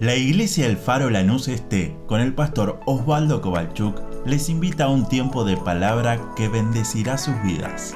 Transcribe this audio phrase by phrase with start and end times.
[0.00, 5.08] La iglesia El Faro Lanús Este, con el pastor Osvaldo Kovalchuk, les invita a un
[5.08, 7.94] tiempo de palabra que bendecirá sus vidas.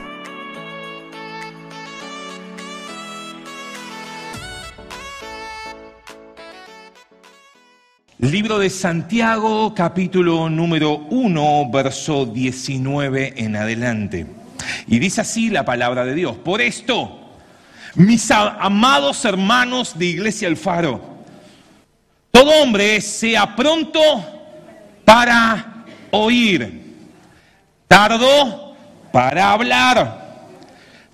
[8.19, 14.25] Libro de Santiago, capítulo número 1, verso 19 en adelante.
[14.87, 16.37] Y dice así la palabra de Dios.
[16.37, 17.19] Por esto,
[17.97, 21.18] mis amados hermanos de Iglesia El Faro,
[22.31, 24.01] todo hombre sea pronto
[25.05, 26.83] para oír,
[27.87, 28.77] tardo
[29.13, 30.49] para hablar,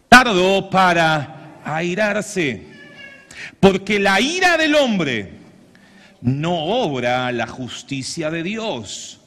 [0.09, 2.67] tardo para airarse,
[3.61, 5.33] porque la ira del hombre
[6.21, 9.21] no obra la justicia de Dios.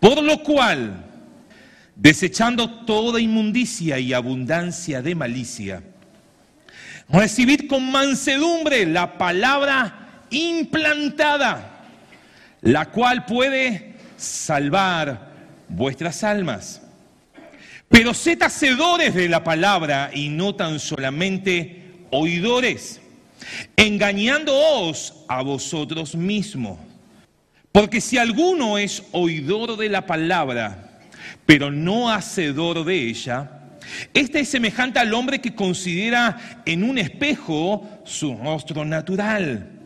[0.00, 1.04] Por lo cual,
[1.94, 5.82] desechando toda inmundicia y abundancia de malicia,
[7.08, 9.99] recibid con mansedumbre la palabra
[10.30, 11.84] implantada,
[12.62, 15.30] la cual puede salvar
[15.68, 16.82] vuestras almas.
[17.88, 23.00] Pero sed hacedores de la palabra y no tan solamente oidores,
[23.76, 26.78] engañándoos a vosotros mismos.
[27.72, 31.00] Porque si alguno es oidor de la palabra,
[31.46, 33.50] pero no hacedor de ella,
[34.14, 39.79] este es semejante al hombre que considera en un espejo su rostro natural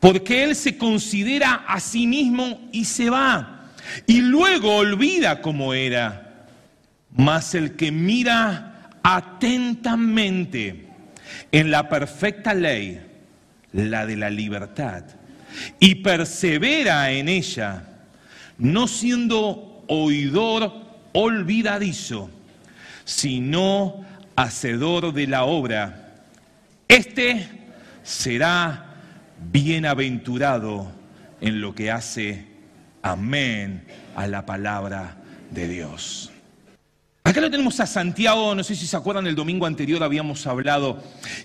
[0.00, 3.70] porque él se considera a sí mismo y se va,
[4.06, 6.22] y luego olvida cómo era.
[7.16, 10.86] Mas el que mira atentamente
[11.52, 13.00] en la perfecta ley,
[13.72, 15.04] la de la libertad,
[15.80, 17.84] y persevera en ella,
[18.58, 20.72] no siendo oidor
[21.12, 22.30] olvidadizo,
[23.04, 26.14] sino hacedor de la obra,
[26.88, 27.48] este
[28.02, 28.85] será
[29.52, 30.90] bienaventurado
[31.40, 32.46] en lo que hace
[33.02, 33.84] amén
[34.14, 35.16] a la palabra
[35.50, 36.32] de Dios.
[37.24, 41.02] Acá lo tenemos a Santiago, no sé si se acuerdan, el domingo anterior habíamos hablado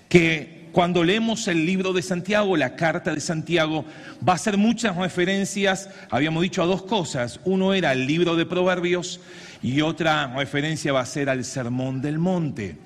[0.08, 3.84] que cuando leemos el libro de Santiago, la carta de Santiago,
[4.26, 8.46] va a ser muchas referencias, habíamos dicho a dos cosas, uno era el libro de
[8.46, 9.20] Proverbios
[9.62, 12.78] y otra referencia va a ser al Sermón del Monte.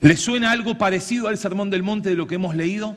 [0.00, 2.96] ¿Les suena algo parecido al Sermón del Monte de lo que hemos leído?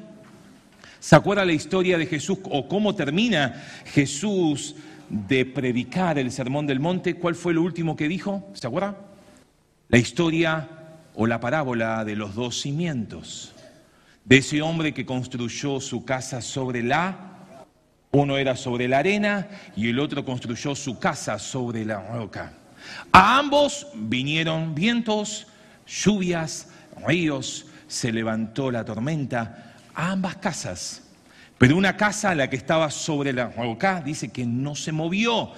[1.06, 4.76] ¿Se acuerda la historia de Jesús o cómo termina Jesús
[5.08, 7.14] de predicar el sermón del monte?
[7.14, 8.50] ¿Cuál fue lo último que dijo?
[8.56, 8.98] ¿Se acuerda?
[9.90, 10.68] La historia
[11.14, 13.54] o la parábola de los dos cimientos.
[14.24, 17.36] De ese hombre que construyó su casa sobre la...
[18.10, 22.52] Uno era sobre la arena y el otro construyó su casa sobre la roca.
[23.12, 25.46] A ambos vinieron vientos,
[25.86, 26.70] lluvias,
[27.06, 29.65] ríos, se levantó la tormenta
[29.96, 31.02] ambas casas.
[31.58, 35.52] Pero una casa, la que estaba sobre la roca, dice que no se movió,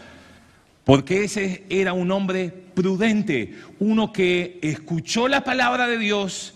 [0.84, 6.54] porque ese era un hombre prudente, uno que escuchó la palabra de Dios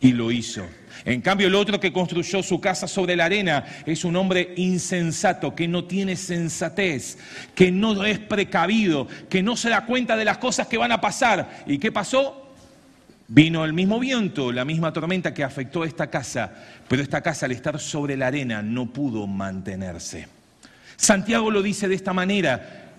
[0.00, 0.66] y lo hizo.
[1.04, 5.54] En cambio, el otro que construyó su casa sobre la arena es un hombre insensato,
[5.54, 7.18] que no tiene sensatez,
[7.54, 11.00] que no es precavido, que no se da cuenta de las cosas que van a
[11.00, 11.64] pasar.
[11.66, 12.41] ¿Y qué pasó?
[13.34, 16.52] Vino el mismo viento, la misma tormenta que afectó esta casa,
[16.86, 20.28] pero esta casa al estar sobre la arena no pudo mantenerse.
[20.98, 22.92] Santiago lo dice de esta manera,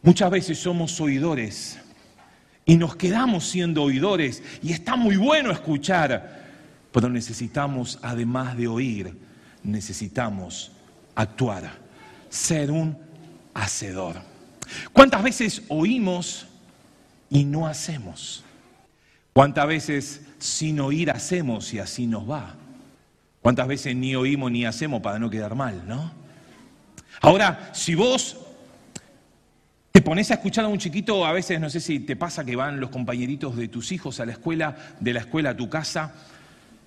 [0.00, 1.80] muchas veces somos oidores
[2.64, 6.44] y nos quedamos siendo oidores y está muy bueno escuchar,
[6.92, 9.18] pero necesitamos, además de oír,
[9.64, 10.70] necesitamos
[11.16, 11.68] actuar,
[12.28, 12.96] ser un
[13.54, 14.22] hacedor.
[14.92, 16.46] ¿Cuántas veces oímos
[17.28, 18.43] y no hacemos?
[19.34, 22.54] ¿Cuántas veces sin oír hacemos y así nos va?
[23.42, 26.12] ¿Cuántas veces ni oímos ni hacemos para no quedar mal, no?
[27.20, 28.36] Ahora, si vos
[29.90, 32.54] te pones a escuchar a un chiquito, a veces no sé si te pasa que
[32.54, 36.14] van los compañeritos de tus hijos a la escuela, de la escuela a tu casa,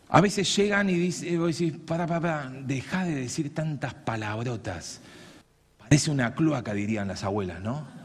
[0.08, 5.02] a veces llegan y dicen, vos decís, para, para, para, deja de decir tantas palabrotas.
[5.80, 7.97] Parece una cloaca, dirían las abuelas, ¿no?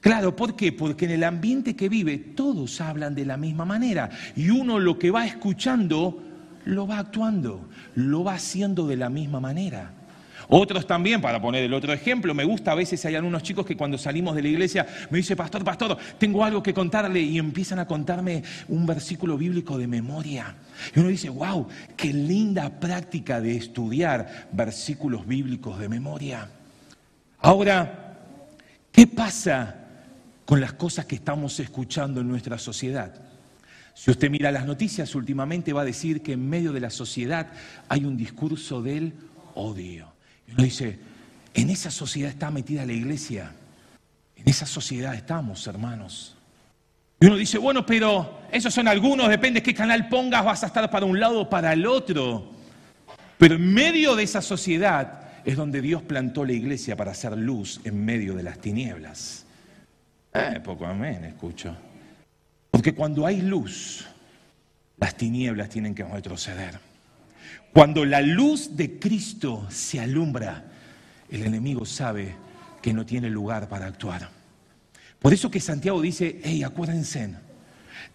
[0.00, 0.72] Claro, ¿por qué?
[0.72, 4.98] Porque en el ambiente que vive todos hablan de la misma manera y uno lo
[4.98, 6.22] que va escuchando
[6.64, 9.92] lo va actuando, lo va haciendo de la misma manera.
[10.48, 13.76] Otros también, para poner el otro ejemplo, me gusta a veces hay algunos chicos que
[13.76, 17.78] cuando salimos de la iglesia me dice, pastor, pastor, tengo algo que contarle y empiezan
[17.78, 20.56] a contarme un versículo bíblico de memoria.
[20.94, 26.48] Y uno dice, wow, qué linda práctica de estudiar versículos bíblicos de memoria.
[27.38, 28.16] Ahora,
[28.90, 29.89] ¿qué pasa
[30.50, 33.14] con las cosas que estamos escuchando en nuestra sociedad.
[33.94, 37.52] Si usted mira las noticias últimamente va a decir que en medio de la sociedad
[37.88, 39.12] hay un discurso del
[39.54, 40.12] odio.
[40.48, 40.98] Y uno dice,
[41.54, 43.52] en esa sociedad está metida la iglesia.
[44.34, 46.34] En esa sociedad estamos, hermanos.
[47.20, 50.66] Y uno dice, bueno, pero esos son algunos, depende de qué canal pongas, vas a
[50.66, 52.50] estar para un lado o para el otro.
[53.38, 57.80] Pero en medio de esa sociedad es donde Dios plantó la iglesia para hacer luz
[57.84, 59.46] en medio de las tinieblas.
[60.32, 61.76] Eh, poco amén, escucho.
[62.70, 64.06] Porque cuando hay luz,
[64.96, 66.78] las tinieblas tienen que retroceder.
[67.72, 70.64] Cuando la luz de Cristo se alumbra,
[71.30, 72.34] el enemigo sabe
[72.82, 74.28] que no tiene lugar para actuar.
[75.18, 77.34] Por eso que Santiago dice, hey, acuérdense,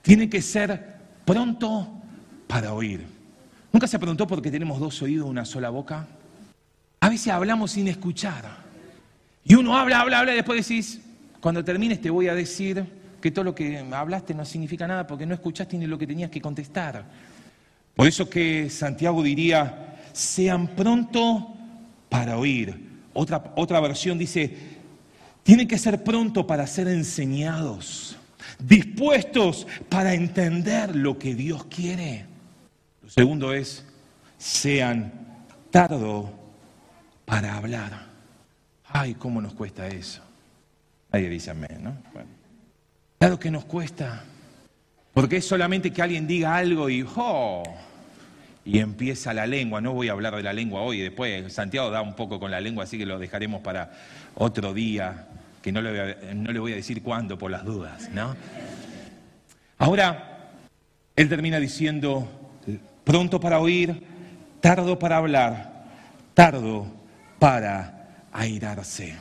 [0.01, 2.01] tiene que ser pronto
[2.47, 3.05] para oír.
[3.71, 6.07] ¿Nunca se preguntó por qué tenemos dos oídos, una sola boca?
[6.99, 8.45] A veces hablamos sin escuchar.
[9.43, 11.01] Y uno habla, habla, habla y después decís,
[11.45, 12.83] cuando termines te voy a decir
[13.21, 16.31] que todo lo que hablaste no significa nada porque no escuchaste ni lo que tenías
[16.31, 17.05] que contestar.
[17.93, 21.53] Por eso que Santiago diría, sean pronto
[22.09, 23.03] para oír.
[23.13, 24.57] Otra, otra versión dice,
[25.43, 28.17] tienen que ser pronto para ser enseñados,
[28.57, 32.25] dispuestos para entender lo que Dios quiere.
[33.03, 33.85] Lo segundo es,
[34.39, 35.13] sean
[35.69, 36.33] tardo
[37.23, 38.07] para hablar.
[38.87, 40.24] Ay, cómo nos cuesta eso.
[41.15, 41.95] Nadie dice amén, ¿no?
[43.17, 44.21] Claro que nos cuesta.
[45.13, 47.63] Porque es solamente que alguien diga algo y ¡oh!
[48.65, 49.79] y empieza la lengua.
[49.79, 52.59] No voy a hablar de la lengua hoy, después Santiago da un poco con la
[52.59, 53.93] lengua, así que lo dejaremos para
[54.33, 55.29] otro día,
[55.61, 58.35] que no le no le voy a decir cuándo por las dudas, ¿no?
[59.77, 60.49] Ahora,
[61.15, 62.27] él termina diciendo,
[63.05, 64.03] pronto para oír,
[64.59, 65.85] tardo para hablar,
[66.33, 66.87] tardo
[67.39, 69.15] para airarse.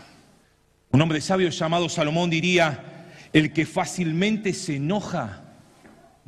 [0.95, 5.43] Un hombre sabio llamado Salomón diría, el que fácilmente se enoja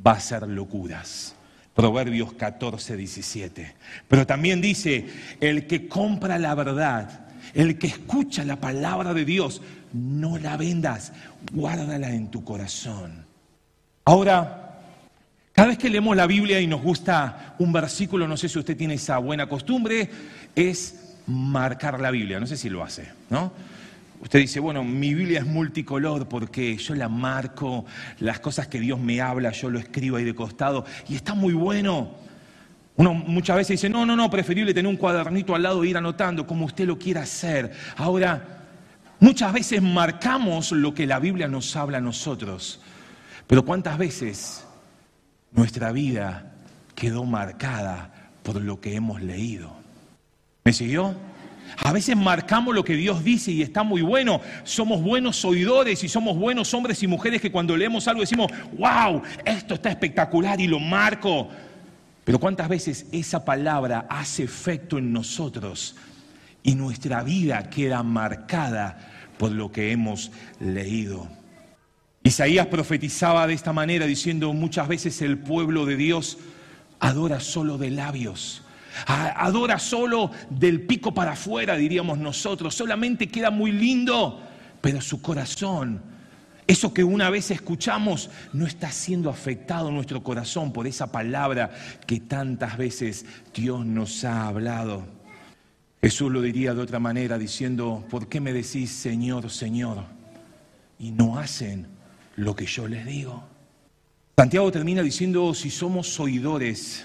[0.04, 1.36] va a hacer locuras.
[1.72, 3.74] Proverbios 14, 17.
[4.08, 5.06] Pero también dice,
[5.40, 11.12] el que compra la verdad, el que escucha la palabra de Dios, no la vendas,
[11.52, 13.24] guárdala en tu corazón.
[14.04, 14.80] Ahora,
[15.52, 18.76] cada vez que leemos la Biblia y nos gusta un versículo, no sé si usted
[18.76, 20.10] tiene esa buena costumbre,
[20.56, 22.40] es marcar la Biblia.
[22.40, 23.52] No sé si lo hace, ¿no?
[24.20, 27.84] Usted dice, bueno, mi Biblia es multicolor porque yo la marco,
[28.20, 31.54] las cosas que Dios me habla, yo lo escribo ahí de costado y está muy
[31.54, 32.14] bueno.
[32.96, 35.96] Uno muchas veces dice, no, no, no, preferible tener un cuadernito al lado e ir
[35.96, 37.72] anotando como usted lo quiera hacer.
[37.96, 38.64] Ahora,
[39.20, 42.80] muchas veces marcamos lo que la Biblia nos habla a nosotros,
[43.46, 44.64] pero ¿cuántas veces
[45.52, 46.54] nuestra vida
[46.94, 49.76] quedó marcada por lo que hemos leído?
[50.64, 51.14] ¿Me siguió?
[51.78, 54.40] A veces marcamos lo que Dios dice y está muy bueno.
[54.64, 59.22] Somos buenos oidores y somos buenos hombres y mujeres que cuando leemos algo decimos, wow,
[59.44, 61.48] esto está espectacular y lo marco.
[62.24, 65.96] Pero ¿cuántas veces esa palabra hace efecto en nosotros
[66.62, 68.98] y nuestra vida queda marcada
[69.38, 71.28] por lo que hemos leído?
[72.24, 76.38] Isaías profetizaba de esta manera diciendo muchas veces el pueblo de Dios
[76.98, 78.62] adora solo de labios
[79.06, 82.74] Adora solo del pico para afuera, diríamos nosotros.
[82.74, 84.40] Solamente queda muy lindo,
[84.80, 86.00] pero su corazón,
[86.66, 91.70] eso que una vez escuchamos, no está siendo afectado nuestro corazón por esa palabra
[92.06, 95.04] que tantas veces Dios nos ha hablado.
[96.00, 100.04] Jesús lo diría de otra manera, diciendo, ¿por qué me decís Señor, Señor?
[100.98, 101.86] Y no hacen
[102.36, 103.44] lo que yo les digo.
[104.36, 107.04] Santiago termina diciendo, si somos oidores,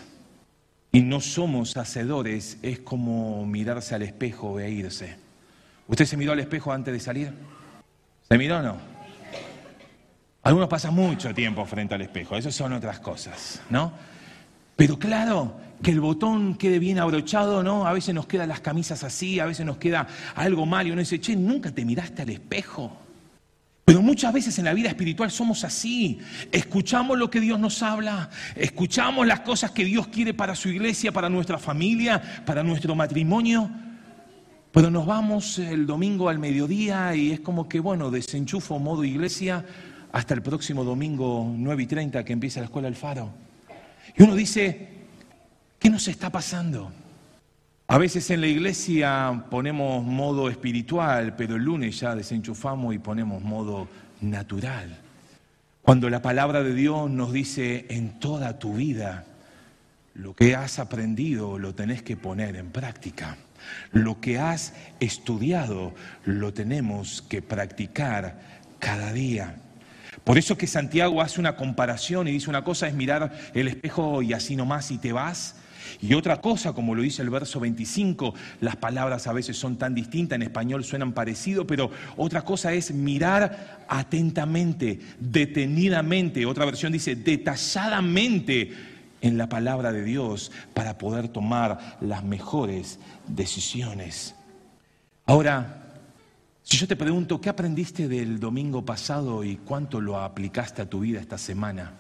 [0.92, 5.16] y no somos hacedores, es como mirarse al espejo e irse.
[5.88, 7.34] ¿Usted se miró al espejo antes de salir?
[8.30, 8.78] ¿Se miró o no?
[10.44, 13.94] Algunos pasan mucho tiempo frente al espejo, eso son otras cosas, ¿no?
[14.76, 17.86] Pero claro, que el botón quede bien abrochado, ¿no?
[17.86, 21.00] A veces nos quedan las camisas así, a veces nos queda algo mal y uno
[21.00, 23.01] dice, che, nunca te miraste al espejo.
[23.86, 26.20] Pero muchas veces en la vida espiritual somos así.
[26.52, 31.12] Escuchamos lo que Dios nos habla, escuchamos las cosas que Dios quiere para su iglesia,
[31.12, 33.70] para nuestra familia, para nuestro matrimonio.
[34.72, 39.66] Pero nos vamos el domingo al mediodía y es como que, bueno, desenchufo modo iglesia
[40.12, 43.32] hasta el próximo domingo 9 y 30 que empieza la escuela El Faro.
[44.16, 44.90] Y uno dice,
[45.80, 46.92] ¿qué nos está pasando?
[47.92, 53.44] A veces en la iglesia ponemos modo espiritual, pero el lunes ya desenchufamos y ponemos
[53.44, 53.90] modo
[54.22, 54.98] natural.
[55.82, 59.26] Cuando la palabra de Dios nos dice en toda tu vida,
[60.14, 63.36] lo que has aprendido lo tenés que poner en práctica.
[63.92, 65.94] Lo que has estudiado
[66.24, 68.40] lo tenemos que practicar
[68.80, 69.58] cada día.
[70.24, 74.22] Por eso que Santiago hace una comparación y dice una cosa es mirar el espejo
[74.22, 75.58] y así nomás y te vas,
[76.02, 79.96] Y otra cosa, como lo dice el verso 25, las palabras a veces son tan
[79.96, 87.16] distintas, en español suenan parecido, pero otra cosa es mirar atentamente, detenidamente, otra versión dice
[87.16, 88.72] detalladamente
[89.22, 94.36] en la palabra de Dios para poder tomar las mejores decisiones.
[95.26, 95.82] Ahora,
[96.64, 101.02] si yo te pregunto, ¿qué aprendiste del domingo pasado y cuánto lo aplicaste a tu
[101.02, 101.94] vida esta semana?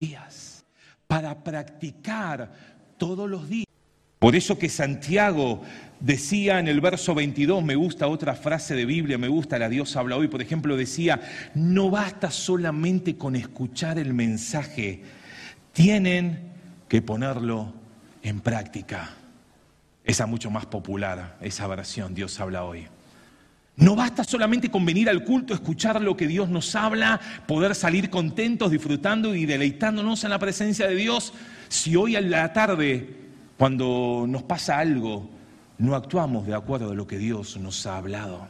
[0.00, 0.64] Días.
[1.06, 3.66] Para practicar todos los días.
[4.18, 5.62] Por eso que Santiago
[6.00, 9.94] decía en el verso 22, me gusta otra frase de Biblia, me gusta la Dios
[9.96, 11.20] habla hoy, por ejemplo, decía,
[11.54, 15.02] no basta solamente con escuchar el mensaje,
[15.72, 16.40] tienen
[16.88, 17.74] que ponerlo
[18.22, 19.10] en práctica.
[20.04, 22.86] Esa mucho más popular, esa versión, Dios habla hoy.
[23.76, 28.08] No basta solamente con venir al culto, escuchar lo que Dios nos habla, poder salir
[28.08, 31.34] contentos, disfrutando y deleitándonos en la presencia de Dios,
[31.68, 33.16] si hoy a la tarde,
[33.56, 35.28] cuando nos pasa algo,
[35.78, 38.48] no actuamos de acuerdo a lo que Dios nos ha hablado.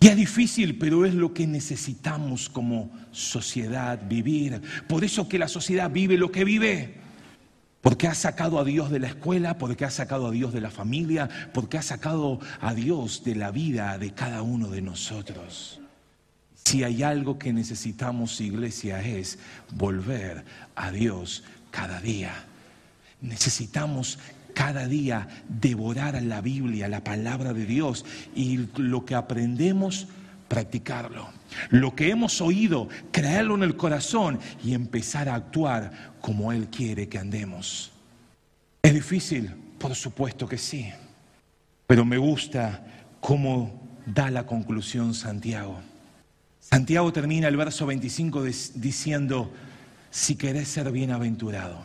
[0.00, 4.60] Y es difícil, pero es lo que necesitamos como sociedad vivir.
[4.86, 6.94] Por eso que la sociedad vive lo que vive.
[7.80, 10.70] Porque ha sacado a Dios de la escuela, porque ha sacado a Dios de la
[10.70, 15.80] familia, porque ha sacado a Dios de la vida de cada uno de nosotros.
[16.66, 19.38] Si hay algo que necesitamos, iglesia, es
[19.70, 22.32] volver a Dios cada día.
[23.20, 24.20] Necesitamos
[24.54, 28.04] cada día devorar la Biblia, la palabra de Dios,
[28.36, 30.06] y lo que aprendemos,
[30.46, 31.28] practicarlo.
[31.70, 37.08] Lo que hemos oído, creerlo en el corazón y empezar a actuar como Él quiere
[37.08, 37.90] que andemos.
[38.80, 39.50] ¿Es difícil?
[39.78, 40.92] Por supuesto que sí.
[41.88, 42.84] Pero me gusta
[43.18, 45.80] cómo da la conclusión Santiago.
[46.60, 48.44] Santiago termina el verso 25
[48.76, 49.50] diciendo,
[50.14, 51.82] si querés ser bienaventurado,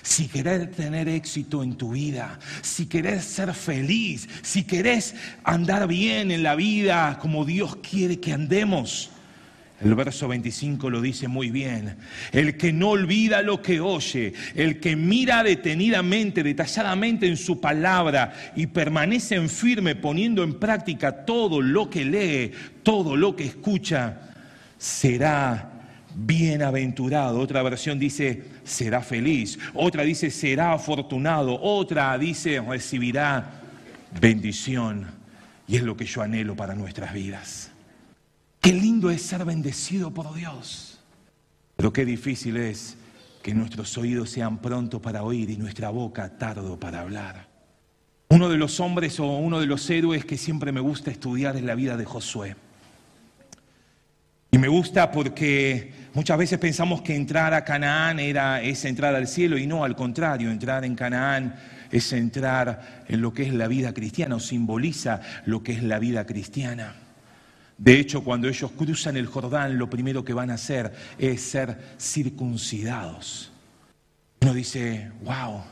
[0.00, 6.30] si querés tener éxito en tu vida, si querés ser feliz, si querés andar bien
[6.30, 9.10] en la vida como Dios quiere que andemos,
[9.80, 11.96] el verso 25 lo dice muy bien.
[12.30, 18.32] El que no olvida lo que oye, el que mira detenidamente, detalladamente en su palabra
[18.54, 22.52] y permanece en firme poniendo en práctica todo lo que lee,
[22.84, 24.20] todo lo que escucha,
[24.78, 25.75] será
[26.16, 27.38] bienaventurado.
[27.38, 29.58] Otra versión dice será feliz.
[29.74, 31.60] Otra dice será afortunado.
[31.60, 33.60] Otra dice recibirá
[34.20, 35.06] bendición.
[35.68, 37.70] Y es lo que yo anhelo para nuestras vidas.
[38.60, 41.00] Qué lindo es ser bendecido por Dios.
[41.76, 42.96] Pero qué difícil es
[43.42, 47.48] que nuestros oídos sean prontos para oír y nuestra boca tardo para hablar.
[48.28, 51.62] Uno de los hombres o uno de los héroes que siempre me gusta estudiar es
[51.62, 52.56] la vida de Josué.
[54.56, 59.28] Y me gusta porque muchas veces pensamos que entrar a Canaán era esa entrar al
[59.28, 61.56] cielo y no, al contrario, entrar en Canaán
[61.90, 65.98] es entrar en lo que es la vida cristiana o simboliza lo que es la
[65.98, 66.94] vida cristiana.
[67.76, 71.76] De hecho, cuando ellos cruzan el Jordán, lo primero que van a hacer es ser
[72.00, 73.52] circuncidados.
[74.40, 75.64] Uno dice, wow,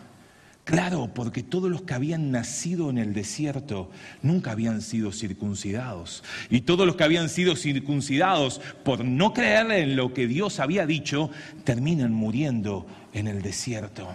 [0.65, 3.91] claro, porque todos los que habían nacido en el desierto
[4.23, 6.25] nunca habían sido circuncidados.
[6.51, 10.87] Y todos los que habían sido circuncidados por no creer en lo que Dios había
[10.87, 11.31] dicho,
[11.65, 14.15] terminan muriendo en el desierto.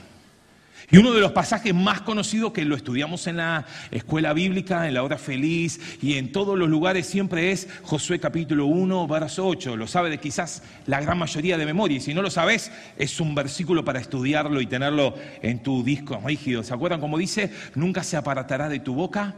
[0.91, 4.95] Y uno de los pasajes más conocidos que lo estudiamos en la escuela bíblica, en
[4.95, 9.77] la hora feliz y en todos los lugares siempre es Josué capítulo 1, verso 8.
[9.77, 11.97] Lo sabe de quizás la gran mayoría de memoria.
[11.97, 16.19] Y si no lo sabes, es un versículo para estudiarlo y tenerlo en tu disco
[16.25, 16.63] rígido.
[16.63, 17.51] ¿Se acuerdan cómo dice?
[17.75, 19.35] Nunca se aparatará de tu boca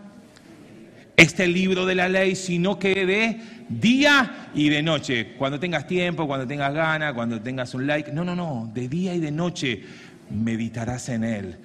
[1.17, 5.33] este libro de la ley, sino que de día y de noche.
[5.37, 8.13] Cuando tengas tiempo, cuando tengas ganas, cuando tengas un like.
[8.13, 9.83] No, no, no, de día y de noche
[10.31, 11.57] meditarás en él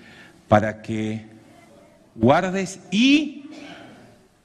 [0.48, 1.26] para que
[2.14, 3.50] guardes y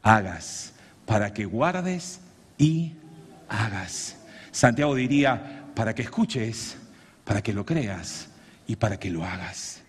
[0.02, 0.74] hagas,
[1.06, 2.20] para que guardes
[2.58, 2.94] y
[3.50, 4.18] hagas.
[4.52, 6.78] Santiago diría, para que escuches,
[7.24, 8.30] para que lo creas
[8.68, 9.82] y para que lo hagas.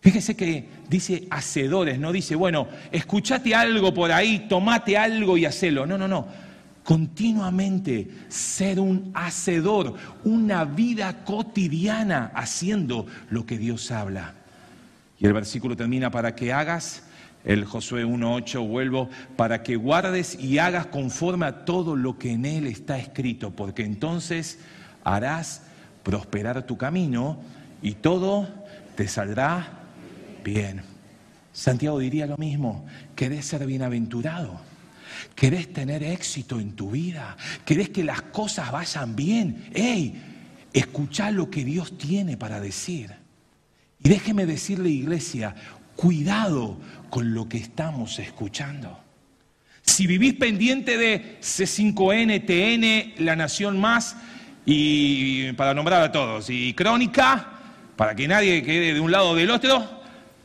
[0.00, 5.86] Fíjese que dice hacedores, no dice, bueno, escúchate algo por ahí, tomate algo y hacelo.
[5.86, 6.51] No, no, no
[6.84, 14.34] continuamente ser un hacedor, una vida cotidiana haciendo lo que Dios habla.
[15.18, 17.04] Y el versículo termina para que hagas,
[17.44, 22.44] el Josué 1.8 vuelvo, para que guardes y hagas conforme a todo lo que en
[22.44, 24.58] él está escrito, porque entonces
[25.04, 25.62] harás
[26.02, 27.38] prosperar tu camino
[27.82, 28.48] y todo
[28.96, 29.80] te saldrá
[30.44, 30.82] bien.
[31.52, 34.71] Santiago diría lo mismo, querés ser bienaventurado
[35.34, 37.36] ¿Querés tener éxito en tu vida?
[37.64, 39.70] ¿Querés que las cosas vayan bien?
[39.74, 40.14] ¡Ey!
[40.72, 43.10] Escucha lo que Dios tiene para decir.
[44.02, 45.54] Y déjeme decirle, iglesia,
[45.96, 46.78] cuidado
[47.10, 48.98] con lo que estamos escuchando.
[49.82, 54.16] Si vivís pendiente de C5N, TN, La Nación Más,
[54.64, 57.48] y para nombrar a todos, y Crónica,
[57.96, 60.01] para que nadie quede de un lado o del otro,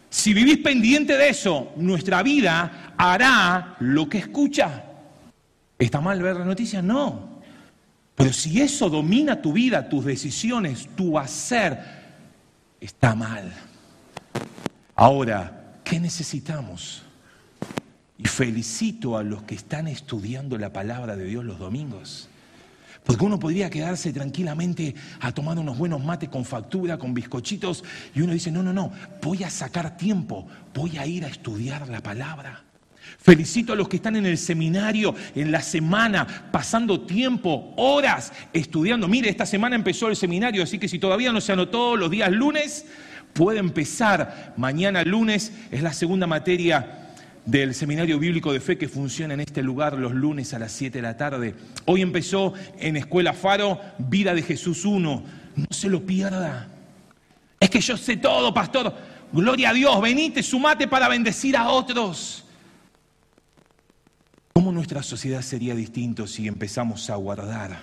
[0.10, 4.84] si vivís pendiente de eso, nuestra vida hará lo que escucha.
[5.78, 6.82] ¿Está mal ver la noticia?
[6.82, 7.42] No.
[8.16, 11.78] Pero si eso domina tu vida, tus decisiones, tu hacer,
[12.80, 13.54] está mal.
[14.96, 17.04] Ahora, ¿qué necesitamos?
[18.18, 22.30] Y felicito a los que están estudiando la palabra de Dios los domingos.
[23.08, 27.82] Porque uno podría quedarse tranquilamente a tomar unos buenos mates con factura, con bizcochitos,
[28.14, 31.88] y uno dice, no, no, no, voy a sacar tiempo, voy a ir a estudiar
[31.88, 32.66] la palabra.
[33.18, 39.08] Felicito a los que están en el seminario, en la semana, pasando tiempo, horas, estudiando.
[39.08, 42.30] Mire, esta semana empezó el seminario, así que si todavía no se anotó los días
[42.30, 42.88] lunes,
[43.32, 44.54] puede empezar.
[44.58, 47.07] Mañana lunes es la segunda materia
[47.48, 50.98] del Seminario Bíblico de Fe que funciona en este lugar los lunes a las 7
[50.98, 51.56] de la tarde.
[51.86, 55.24] Hoy empezó en Escuela Faro Vida de Jesús 1.
[55.56, 56.68] No se lo pierda.
[57.58, 58.94] Es que yo sé todo, pastor.
[59.32, 62.44] Gloria a Dios, venite, sumate para bendecir a otros.
[64.52, 67.80] ¿Cómo nuestra sociedad sería distinto si empezamos a guardar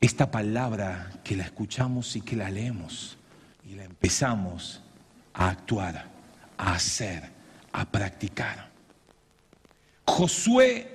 [0.00, 3.18] esta palabra que la escuchamos y que la leemos
[3.70, 4.80] y la empezamos
[5.34, 6.06] a actuar,
[6.56, 7.31] a hacer?
[7.72, 8.70] A practicar.
[10.04, 10.88] Josué,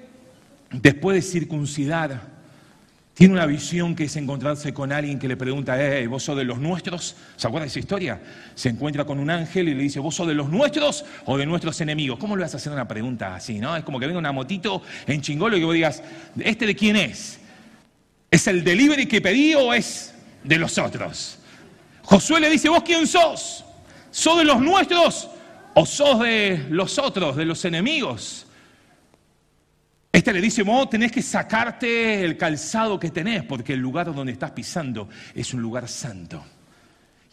[0.72, 2.38] después de circuncidar,
[3.18, 6.44] tiene una visión que es encontrarse con alguien que le pregunta, eh, ¿vos sos de
[6.44, 7.16] los nuestros?
[7.36, 8.22] ¿Se acuerda de esa historia?
[8.54, 11.48] Se encuentra con un ángel y le dice, ¿vos sos de los nuestros o de
[11.48, 12.20] nuestros enemigos?
[12.20, 13.76] ¿Cómo le vas a hacer una pregunta así, no?
[13.76, 16.04] Es como que venga una motito en chingolo y que vos digas,
[16.40, 17.40] ¿este de quién es?
[18.30, 21.40] ¿Es el delivery que pedí o es de los otros?
[22.04, 23.66] Josué le dice, ¿vos quién sos?
[24.12, 25.28] ¿Sos de los nuestros
[25.80, 28.48] ¿O sos de los otros, de los enemigos?
[30.12, 34.50] Este le dice, tenés que sacarte el calzado que tenés, porque el lugar donde estás
[34.50, 36.44] pisando es un lugar santo.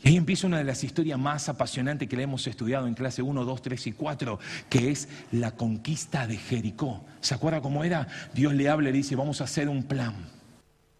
[0.02, 3.22] Y ahí empieza una de las historias más apasionantes que le hemos estudiado en clase
[3.22, 7.02] 1, 2, 3 y 4, que es la conquista de Jericó.
[7.22, 8.06] ¿Se acuerda cómo era?
[8.34, 10.16] Dios le habla y le dice, vamos a hacer un plan.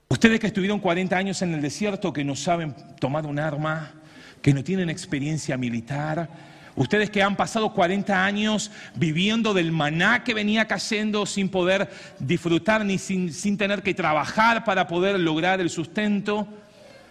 [0.09, 3.93] Ustedes que estuvieron 40 años en el desierto, que no saben tomar un arma,
[4.41, 10.35] que no tienen experiencia militar, Ustedes que han pasado 40 años viviendo del maná que
[10.35, 16.49] venía cayendo sin poder disfrutar ni sin, tener que trabajar para poder lograr el sustento,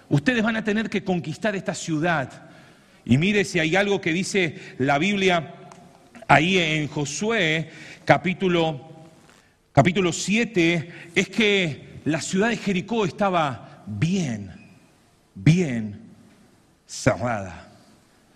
[0.09, 2.49] ustedes van a tener que conquistar esta ciudad.
[3.05, 5.53] Y mire si hay algo que dice la Biblia
[6.27, 7.69] ahí en Josué,
[8.03, 8.91] capítulo,
[9.71, 14.51] capítulo 7, es que la ciudad de Jericó estaba bien,
[15.35, 16.01] bien
[16.85, 17.72] cerrada.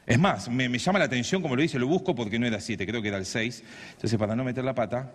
[0.07, 2.87] Es más, me, llama la atención, como lo dice, lo busco porque no era 7,
[2.87, 3.63] creo que era el 6.
[3.91, 5.11] Entonces, para no meter la pata.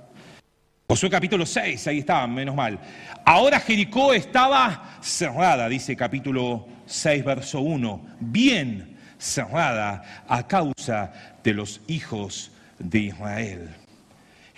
[0.86, 2.78] Josué capítulo 6, ahí estaba, menos mal.
[3.24, 8.06] Ahora Jericó estaba cerrada, dice capítulo 6, verso 1.
[8.20, 13.70] Bien cerrada a causa de los hijos de Israel.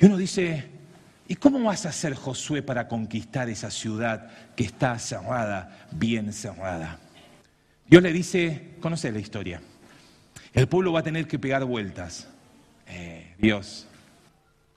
[0.01, 0.65] Y uno dice,
[1.29, 6.99] ¿y cómo vas a hacer Josué para conquistar esa ciudad que está cerrada, bien cerrada?
[7.87, 9.61] Dios le dice, conoce la historia.
[10.55, 12.29] El pueblo va a tener que pegar vueltas.
[12.87, 13.87] Eh, Dios,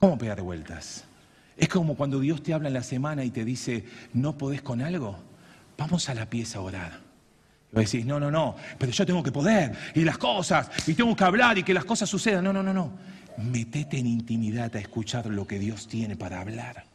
[0.00, 1.04] ¿cómo pegar vueltas?
[1.56, 4.82] Es como cuando Dios te habla en la semana y te dice, no podés con
[4.82, 5.18] algo,
[5.76, 7.00] vamos a la pieza a orar.
[7.70, 10.94] Y vos decís, no, no, no, pero yo tengo que poder, y las cosas, y
[10.94, 12.42] tengo que hablar y que las cosas sucedan.
[12.42, 12.92] No, no, no, no.
[13.36, 16.87] Metete en intimidad a escuchar lo que Dios tiene para hablar.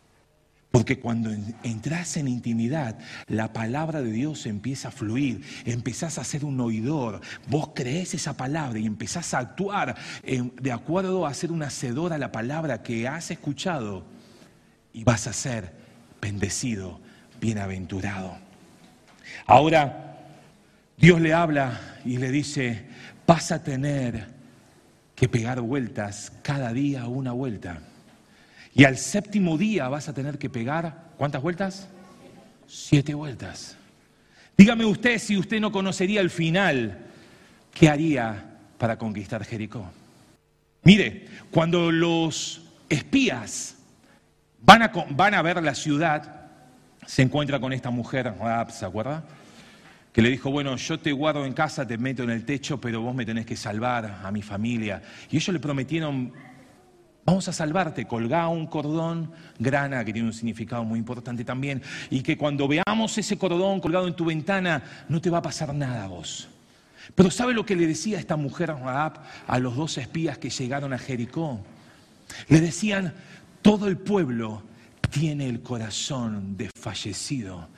[0.74, 1.30] Porque cuando
[1.62, 7.22] entras en intimidad, la palabra de Dios empieza a fluir, empezás a ser un oidor,
[7.48, 12.18] vos crees esa palabra y empezás a actuar de acuerdo a ser un hacedor a
[12.18, 14.04] la palabra que has escuchado
[14.94, 15.76] y vas a ser
[16.20, 17.00] bendecido,
[17.40, 18.36] bienaventurado.
[19.46, 20.26] Ahora,
[20.98, 22.88] Dios le habla y le dice,
[23.28, 24.28] vas a tener
[25.14, 27.80] que pegar vueltas, cada día una vuelta.
[28.76, 31.88] Y al séptimo día vas a tener que pegar, ¿cuántas vueltas?
[32.68, 33.78] Siete vueltas.
[34.58, 37.06] Dígame usted si usted no conocería el final,
[37.74, 39.92] ¿qué haría para conquistar Jericó?
[40.84, 43.76] Mire, cuando los espías
[44.62, 46.42] van a, van a ver la ciudad,
[47.06, 48.34] se encuentra con esta mujer,
[48.72, 49.24] ¿se acuerda?
[50.12, 53.02] Que le dijo, bueno, yo te guardo en casa, te meto en el techo, pero
[53.02, 55.02] vos me tenés que salvar a mi familia.
[55.32, 56.34] Y ellos le prometieron
[57.26, 62.22] Vamos a salvarte, colgá un cordón grana, que tiene un significado muy importante también, y
[62.22, 66.04] que cuando veamos ese cordón colgado en tu ventana, no te va a pasar nada
[66.04, 66.50] a vos.
[67.16, 70.94] Pero ¿sabe lo que le decía esta mujer Raab a los dos espías que llegaron
[70.94, 71.60] a Jericó?
[72.50, 73.14] Le decían,
[73.62, 74.64] todo el pueblo
[75.10, 77.70] tiene el corazón desfallecido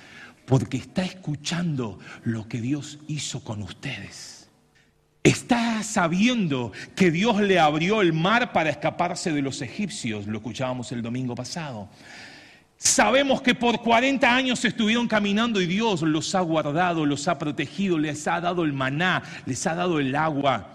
[0.46, 4.35] porque está escuchando lo que Dios hizo con ustedes.
[5.26, 10.92] Está sabiendo que Dios le abrió el mar para escaparse de los egipcios, lo escuchábamos
[10.92, 11.90] el domingo pasado.
[12.78, 17.98] Sabemos que por 40 años estuvieron caminando y Dios los ha guardado, los ha protegido,
[17.98, 20.75] les ha dado el maná, les ha dado el agua.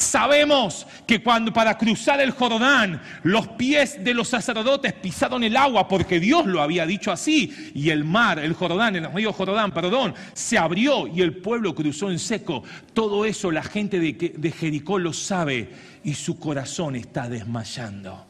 [0.00, 5.88] Sabemos que cuando para cruzar el Jordán los pies de los sacerdotes pisaron el agua
[5.88, 10.14] porque Dios lo había dicho así y el mar, el Jordán, el río Jordán, perdón,
[10.32, 12.62] se abrió y el pueblo cruzó en seco.
[12.94, 15.68] Todo eso la gente de, Jericó lo sabe
[16.02, 18.26] y su corazón está desmayando.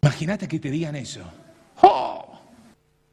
[0.00, 1.20] Imagínate que te digan eso.
[1.82, 2.40] ¡Oh!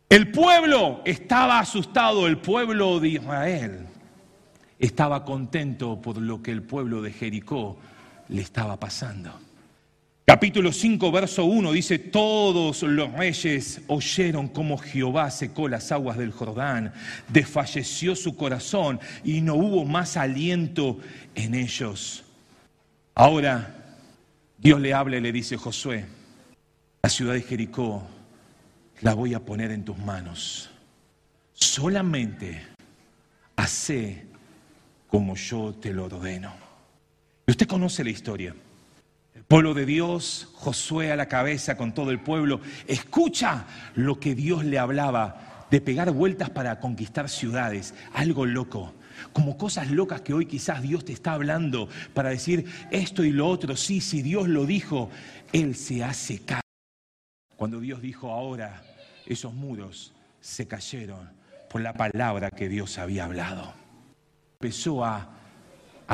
[0.08, 3.88] El pueblo estaba asustado, el pueblo de Israel
[4.80, 7.78] estaba contento por lo que el pueblo de Jericó
[8.30, 9.32] le estaba pasando.
[10.28, 16.32] Capítulo 5, verso 1 dice, todos los reyes oyeron cómo Jehová secó las aguas del
[16.32, 16.94] Jordán,
[17.28, 20.98] desfalleció su corazón y no hubo más aliento
[21.36, 22.24] en ellos.
[23.14, 23.76] Ahora
[24.58, 26.06] Dios le habla y le dice, Josué,
[27.04, 28.02] la ciudad de Jericó
[29.02, 30.72] la voy a poner en tus manos.
[31.54, 32.64] Solamente
[33.56, 34.25] hace
[35.08, 36.54] como yo te lo ordeno.
[37.48, 38.56] Y usted conoce la historia.
[39.34, 44.34] El pueblo de Dios, Josué a la cabeza con todo el pueblo, escucha lo que
[44.34, 48.94] Dios le hablaba de pegar vueltas para conquistar ciudades, algo loco,
[49.34, 53.48] como cosas locas que hoy quizás Dios te está hablando para decir esto y lo
[53.48, 55.10] otro, sí, si Dios lo dijo,
[55.54, 56.62] Él se hace cargo.
[57.56, 58.82] Cuando Dios dijo ahora,
[59.26, 61.30] esos muros se cayeron
[61.70, 63.85] por la palabra que Dios había hablado
[64.60, 65.32] empezó a,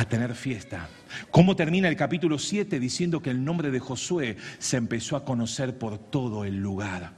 [0.09, 0.89] tener fiesta.
[1.31, 5.77] ¿Cómo termina el capítulo 7 diciendo que el nombre de Josué se empezó a conocer
[5.77, 7.13] por todo el lugar?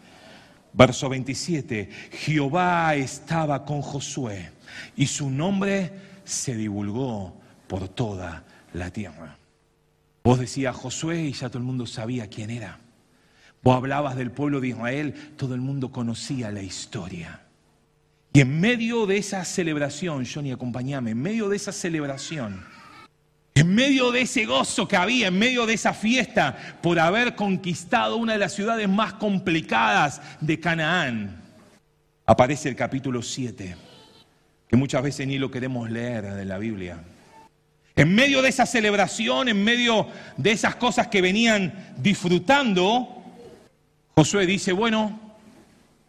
[0.74, 4.52] Verso 27, Jehová estaba con Josué
[4.96, 5.92] y su nombre
[6.26, 9.38] se divulgó por toda la tierra.
[10.24, 12.80] Vos decías Josué y ya todo el mundo sabía quién era.
[13.62, 17.44] Vos hablabas del pueblo de Israel, todo el mundo conocía la historia.
[18.36, 22.66] Y en medio de esa celebración, Johnny, acompáñame, en medio de esa celebración,
[23.54, 28.18] en medio de ese gozo que había, en medio de esa fiesta por haber conquistado
[28.18, 31.44] una de las ciudades más complicadas de Canaán,
[32.26, 33.76] aparece el capítulo 7,
[34.68, 37.04] que muchas veces ni lo queremos leer de la Biblia.
[37.96, 43.24] En medio de esa celebración, en medio de esas cosas que venían disfrutando,
[44.16, 45.23] Josué dice, bueno,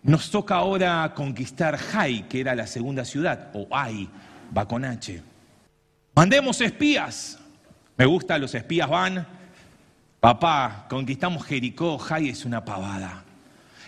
[0.04, 4.06] nos toca ahora conquistar Jai, que era la segunda ciudad, o Ai,
[4.56, 5.22] va con H.
[6.14, 7.38] Mandemos espías.
[7.96, 9.26] Me gusta, los espías van.
[10.20, 13.24] Papá, conquistamos Jericó, Jai es una pavada.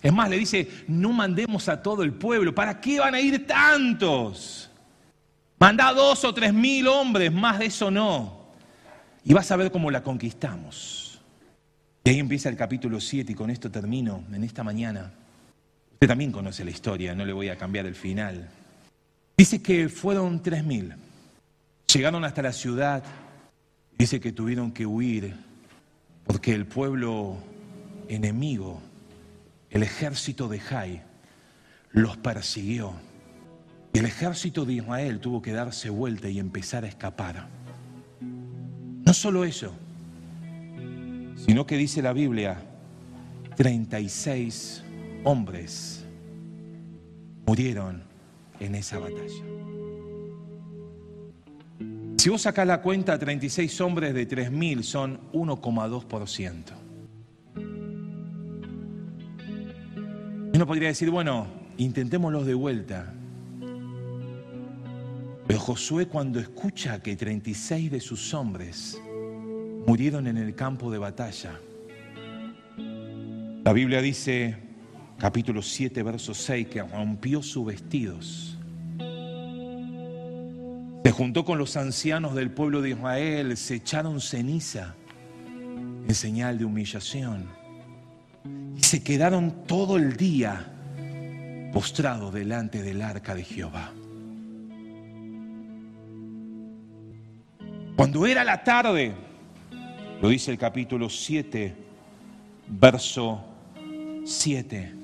[0.02, 2.54] Es más, le dice, no mandemos a todo el pueblo.
[2.54, 4.70] ¿Para qué van a ir tantos?
[5.58, 8.46] Manda dos o tres mil hombres, más de eso no.
[9.22, 11.20] Y vas a ver cómo la conquistamos.
[12.04, 15.12] Y ahí empieza el capítulo 7 y con esto termino en esta mañana.
[15.96, 18.50] Usted también conoce la historia, no le voy a cambiar el final.
[19.34, 20.92] Dice que fueron tres mil.
[21.90, 23.02] Llegaron hasta la ciudad.
[23.96, 25.34] Dice que tuvieron que huir
[26.26, 27.38] porque el pueblo
[28.08, 28.82] enemigo,
[29.70, 31.02] el ejército de Jai,
[31.92, 32.92] los persiguió.
[33.94, 37.48] Y el ejército de Israel tuvo que darse vuelta y empezar a escapar.
[38.20, 39.72] No solo eso,
[41.36, 42.62] sino que dice la Biblia,
[43.56, 44.82] 36
[45.26, 46.04] hombres
[47.46, 48.04] murieron
[48.60, 49.44] en esa batalla.
[52.16, 56.62] Si vos sacás la cuenta, 36 hombres de 3.000 son 1,2%.
[60.54, 63.12] Uno podría decir, bueno, intentémoslos de vuelta.
[65.48, 69.00] Pero Josué cuando escucha que 36 de sus hombres
[69.86, 71.60] murieron en el campo de batalla,
[73.64, 74.65] la Biblia dice,
[75.18, 78.58] capítulo 7, verso 6, que rompió sus vestidos.
[81.04, 84.94] Se juntó con los ancianos del pueblo de Israel, se echaron ceniza
[86.08, 87.46] en señal de humillación.
[88.76, 90.72] Y se quedaron todo el día
[91.72, 93.92] postrados delante del arca de Jehová.
[97.96, 99.14] Cuando era la tarde,
[100.20, 101.74] lo dice el capítulo 7,
[102.68, 103.44] verso
[104.24, 104.95] 7,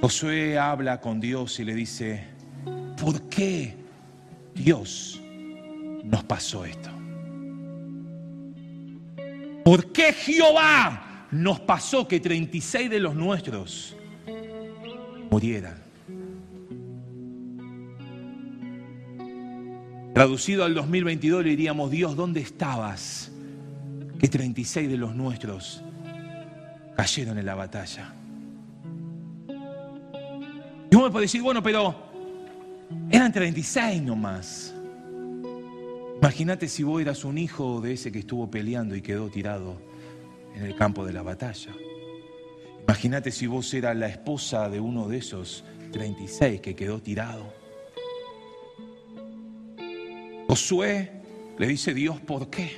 [0.00, 2.24] Josué habla con Dios y le dice,
[3.00, 3.74] ¿por qué
[4.54, 5.20] Dios
[6.04, 6.90] nos pasó esto?
[9.64, 13.96] ¿Por qué Jehová nos pasó que 36 de los nuestros
[15.30, 15.86] murieran?
[20.14, 23.32] Traducido al 2022 le diríamos, Dios, ¿dónde estabas?
[24.18, 25.82] Que 36 de los nuestros
[26.96, 28.14] cayeron en la batalla.
[30.90, 31.94] Y uno puede decir, bueno, pero
[33.10, 34.74] eran 36 nomás.
[36.18, 39.76] Imagínate si vos eras un hijo de ese que estuvo peleando y quedó tirado
[40.54, 41.72] en el campo de la batalla.
[42.82, 47.52] Imagínate si vos eras la esposa de uno de esos 36 que quedó tirado.
[50.48, 51.10] Josué
[51.58, 52.76] le dice Dios, ¿por qué?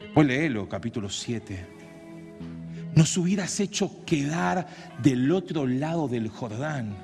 [0.00, 1.73] Después léelo, capítulo 7.
[2.94, 4.66] Nos hubieras hecho quedar
[5.02, 6.94] del otro lado del Jordán.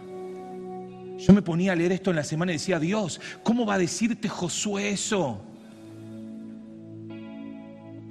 [1.19, 3.79] Yo me ponía a leer esto en la semana y decía, Dios, ¿cómo va a
[3.79, 5.43] decirte Josué eso?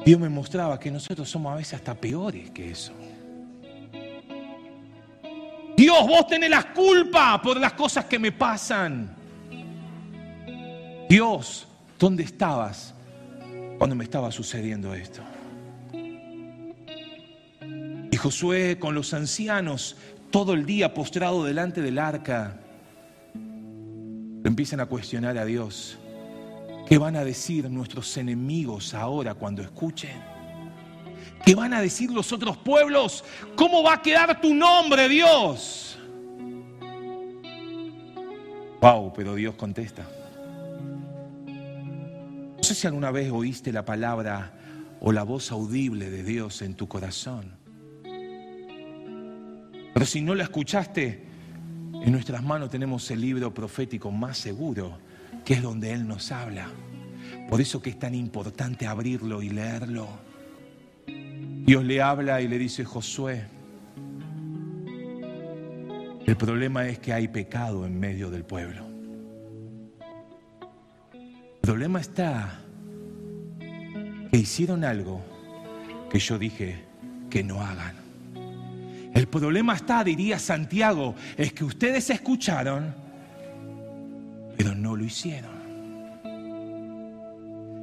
[0.06, 2.94] Dios me mostraba que nosotros somos a veces hasta peores que eso.
[5.76, 9.16] Dios, vos tenés la culpa por las cosas que me pasan.
[11.10, 12.94] Dios, ¿dónde estabas
[13.78, 15.22] cuando me estaba sucediendo esto?
[18.20, 19.96] Josué con los ancianos
[20.30, 22.60] todo el día postrado delante del arca,
[24.44, 25.98] empiezan a cuestionar a Dios.
[26.86, 30.22] ¿Qué van a decir nuestros enemigos ahora cuando escuchen?
[31.46, 33.24] ¿Qué van a decir los otros pueblos?
[33.56, 35.98] ¿Cómo va a quedar tu nombre, Dios?
[38.82, 40.06] Wow, pero Dios contesta.
[42.58, 44.54] No sé si alguna vez oíste la palabra
[45.00, 47.59] o la voz audible de Dios en tu corazón.
[50.00, 51.26] Pero si no la escuchaste,
[51.92, 54.98] en nuestras manos tenemos el libro profético más seguro,
[55.44, 56.70] que es donde Él nos habla.
[57.50, 60.08] Por eso que es tan importante abrirlo y leerlo.
[61.06, 63.44] Dios le habla y le dice, Josué,
[66.26, 68.88] el problema es que hay pecado en medio del pueblo.
[71.12, 72.62] El problema está
[74.32, 75.22] que hicieron algo
[76.10, 76.86] que yo dije
[77.30, 78.09] que no hagan.
[79.14, 82.94] El problema está, diría Santiago, es que ustedes escucharon,
[84.58, 85.60] pero no lo hicieron.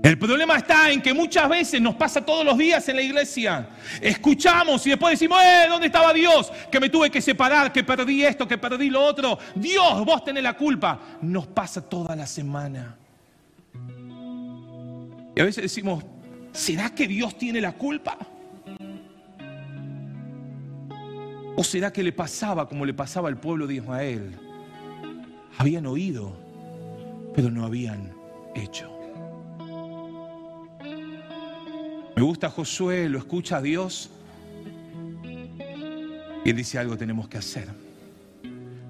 [0.07, 3.69] El problema está en que muchas veces nos pasa todos los días en la iglesia.
[4.01, 6.53] Escuchamos y después decimos, eh, ¿dónde estaba Dios?
[6.71, 9.37] Que me tuve que separar, que perdí esto, que perdí lo otro.
[9.57, 11.01] Dios, vos tenés la culpa.
[11.23, 12.97] Nos pasa toda la semana.
[15.35, 16.05] Y a veces decimos,
[16.53, 18.17] ¿será que Dios tiene la culpa?
[21.57, 24.39] ¿O será que le pasaba como le pasaba al pueblo de Israel?
[25.57, 26.37] Habían oído,
[27.35, 28.13] pero no habían
[28.55, 28.93] hecho.
[32.15, 34.11] Me gusta Josué, lo escucha a Dios
[36.45, 37.67] y él dice algo tenemos que hacer.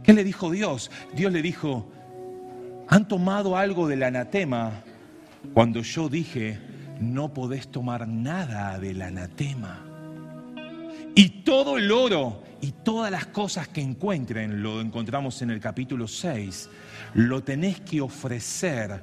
[0.02, 0.90] ¿Qué le dijo Dios?
[1.14, 1.90] Dios le dijo,
[2.88, 4.82] han tomado algo del anatema
[5.54, 6.58] cuando yo dije,
[7.00, 9.84] no podés tomar nada del anatema.
[11.14, 16.08] Y todo el oro y todas las cosas que encuentren, lo encontramos en el capítulo
[16.08, 16.68] 6,
[17.14, 19.02] lo tenés que ofrecer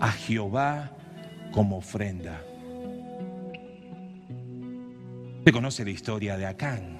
[0.00, 0.92] a Jehová
[1.52, 2.40] como ofrenda.
[5.44, 6.98] Se conoce la historia de Acán.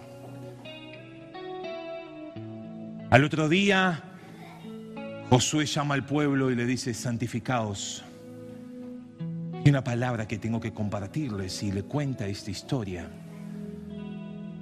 [3.11, 4.03] Al otro día,
[5.31, 8.05] Josué llama al pueblo y le dice, santificaos
[9.67, 13.11] hay una palabra que tengo que compartirles y le cuenta esta historia.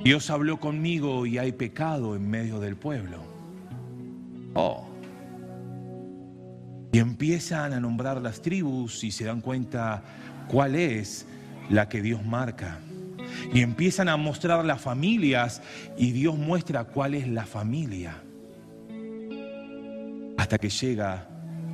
[0.04, 3.24] Dios habló conmigo y hay pecado en medio del pueblo.
[4.52, 4.86] Oh.
[6.92, 10.02] Y empiezan a nombrar las tribus y se dan cuenta
[10.46, 11.26] cuál es
[11.70, 12.80] la que Dios marca.
[13.54, 15.62] Y empiezan a mostrar las familias
[15.96, 18.22] y Dios muestra cuál es la familia.
[20.36, 21.26] Hasta que llega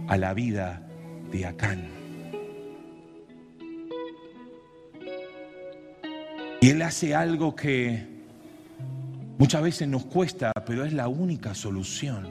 [0.07, 0.87] a la vida
[1.33, 1.89] de Acán.
[6.61, 8.10] Y Él hace algo que
[9.41, 12.29] muchas veces nos cuesta, pero es la única solución.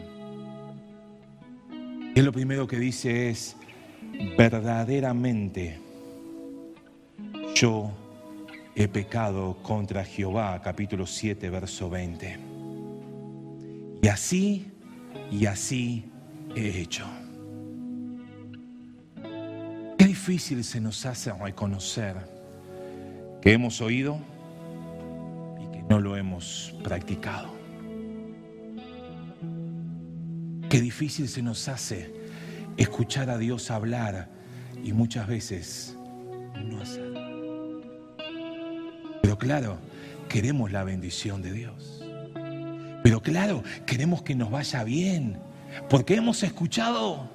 [2.15, 3.57] Y lo primero que dice es,
[4.37, 5.79] verdaderamente
[7.55, 7.91] yo
[8.75, 12.39] he pecado contra Jehová, capítulo 7, verso 20.
[14.03, 14.71] Y así,
[15.31, 16.05] y así
[16.55, 17.05] he hecho.
[19.97, 22.15] Qué difícil se nos hace reconocer
[23.41, 24.19] que hemos oído
[25.99, 27.53] no lo hemos practicado.
[30.69, 32.13] Qué difícil se nos hace
[32.77, 34.29] escuchar a Dios hablar
[34.81, 35.97] y muchas veces
[36.63, 37.11] no hacer.
[39.21, 39.77] Pero claro,
[40.29, 42.01] queremos la bendición de Dios.
[43.03, 45.37] Pero claro, queremos que nos vaya bien,
[45.89, 47.29] porque hemos escuchado,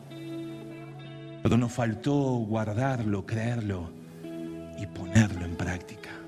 [1.43, 3.91] pero nos faltó guardarlo, creerlo
[4.79, 6.24] y ponerlo en práctica.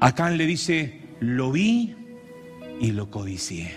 [0.00, 1.96] Acá le dice, lo vi
[2.80, 3.74] y lo codicié.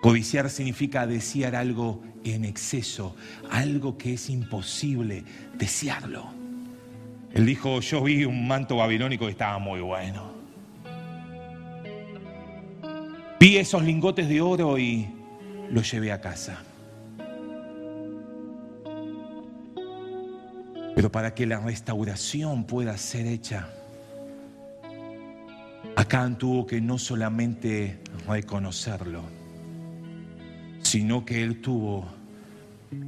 [0.00, 3.16] Codiciar significa desear algo en exceso,
[3.50, 6.26] algo que es imposible desearlo.
[7.34, 10.32] Él dijo, yo vi un manto babilónico que estaba muy bueno.
[13.40, 15.08] Vi esos lingotes de oro y
[15.70, 16.62] los llevé a casa.
[20.94, 23.68] Pero para que la restauración pueda ser hecha,
[26.02, 29.22] Acán tuvo que no solamente reconocerlo,
[30.82, 32.08] sino que él tuvo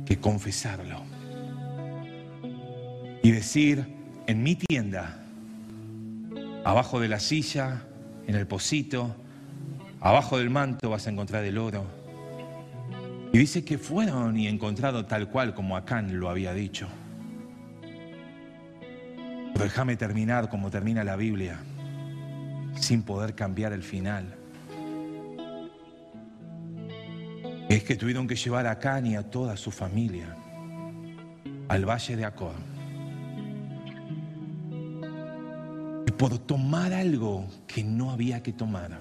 [0.07, 1.02] que confesarlo
[3.20, 3.85] y decir,
[4.28, 5.18] en mi tienda,
[6.64, 7.83] abajo de la silla,
[8.28, 9.16] en el pocito,
[10.00, 11.85] abajo del manto vas a encontrar el oro.
[13.33, 16.87] Y dice que fueron y encontrado tal cual como Acán lo había dicho.
[19.59, 21.59] Déjame terminar como termina la Biblia,
[22.76, 24.38] sin poder cambiar el final.
[27.68, 30.37] es que tuvieron que llevar a Can y a toda su familia
[31.68, 32.54] al valle de Acor.
[36.06, 39.00] Y por tomar algo que no había que tomar,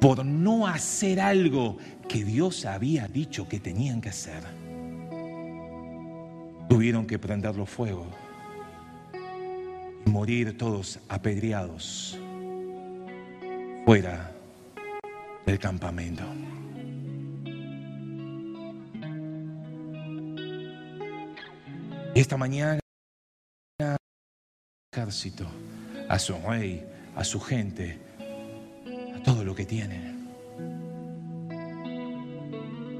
[0.00, 4.42] por no hacer algo que Dios había dicho que tenían que hacer,
[6.68, 8.06] tuvieron que prenderlo fuego
[10.06, 12.18] morir todos apedreados
[13.84, 14.32] fuera
[15.46, 16.24] del campamento.
[22.14, 22.78] esta mañana
[24.92, 25.46] ejército,
[26.08, 26.84] a su rey,
[27.14, 27.98] a su gente,
[29.16, 30.16] a todo lo que tiene.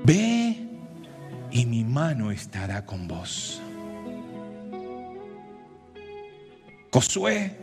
[0.05, 0.57] Ve
[1.51, 3.61] y mi mano estará con vos.
[6.93, 7.57] Josué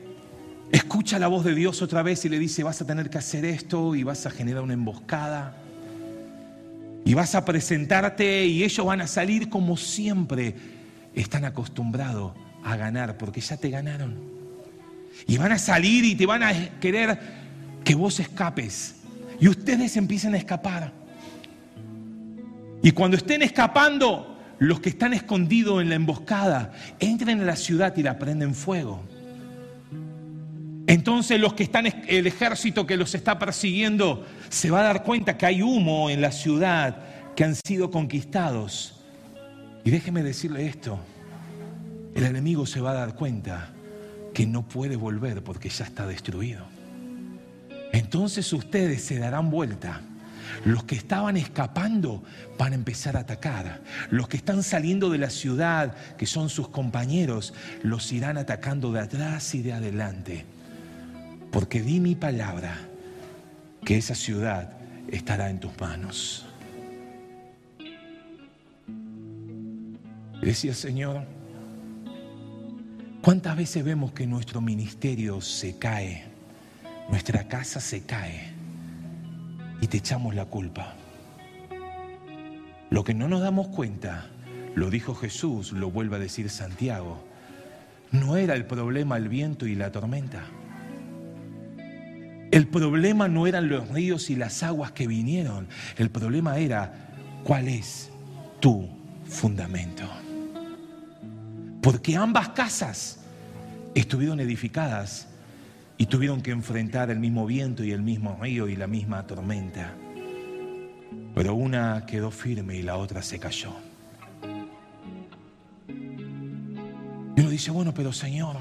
[0.71, 3.45] escucha la voz de Dios otra vez y le dice, vas a tener que hacer
[3.45, 5.57] esto y vas a generar una emboscada.
[7.05, 10.55] Y vas a presentarte y ellos van a salir como siempre
[11.13, 14.15] están acostumbrados a ganar porque ya te ganaron.
[15.25, 17.19] Y van a salir y te van a querer
[17.83, 18.95] que vos escapes.
[19.39, 20.91] Y ustedes empiezan a escapar.
[22.81, 27.95] Y cuando estén escapando, los que están escondidos en la emboscada entren a la ciudad
[27.97, 29.01] y la prenden fuego.
[30.88, 35.38] Entonces los que están, el ejército que los está persiguiendo, se va a dar cuenta
[35.38, 36.97] que hay humo en la ciudad,
[37.36, 39.02] que han sido conquistados.
[39.84, 40.97] Y déjeme decirle esto,
[42.15, 43.69] el enemigo se va a dar cuenta
[44.34, 46.65] que no puede volver porque ya está destruido.
[47.91, 50.02] Entonces ustedes se darán vuelta.
[50.63, 52.23] Los que estaban escapando
[52.58, 53.82] van a empezar a atacar.
[54.10, 59.02] Los que están saliendo de la ciudad, que son sus compañeros, los irán atacando de
[59.02, 60.45] atrás y de adelante.
[61.51, 62.77] Porque di mi palabra
[63.86, 66.45] que esa ciudad estará en tus manos.
[70.41, 71.23] Decía Señor,
[73.21, 76.25] ¿cuántas veces vemos que nuestro ministerio se cae,
[77.10, 78.53] nuestra casa se cae
[79.81, 80.93] y te echamos la culpa?
[82.89, 84.27] Lo que no nos damos cuenta,
[84.75, 87.21] lo dijo Jesús, lo vuelve a decir Santiago,
[88.12, 90.43] no era el problema el viento y la tormenta.
[92.51, 96.93] El problema no eran los ríos y las aguas que vinieron, el problema era
[97.43, 98.10] cuál es
[98.60, 98.88] tu
[99.25, 100.05] fundamento
[101.88, 103.19] porque ambas casas
[103.95, 105.29] estuvieron edificadas
[105.97, 109.93] y tuvieron que enfrentar el mismo viento y el mismo río y la misma tormenta.
[111.33, 113.71] Pero una quedó firme y la otra se cayó.
[117.37, 118.58] Y uno dice, bueno, pero Señor,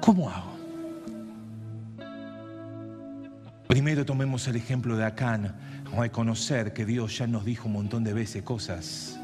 [0.00, 0.49] ¿cómo hago?
[3.80, 5.54] Primero tomemos el ejemplo de Acán,
[5.96, 9.18] reconocer que Dios ya nos dijo un montón de veces cosas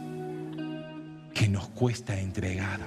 [1.34, 2.80] que nos cuesta entregar.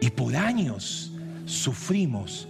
[0.00, 1.12] Y por años
[1.46, 2.48] sufrimos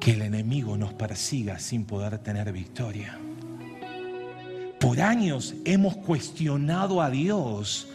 [0.00, 3.16] que el enemigo nos persiga sin poder tener victoria.
[4.80, 7.86] Por años hemos cuestionado a Dios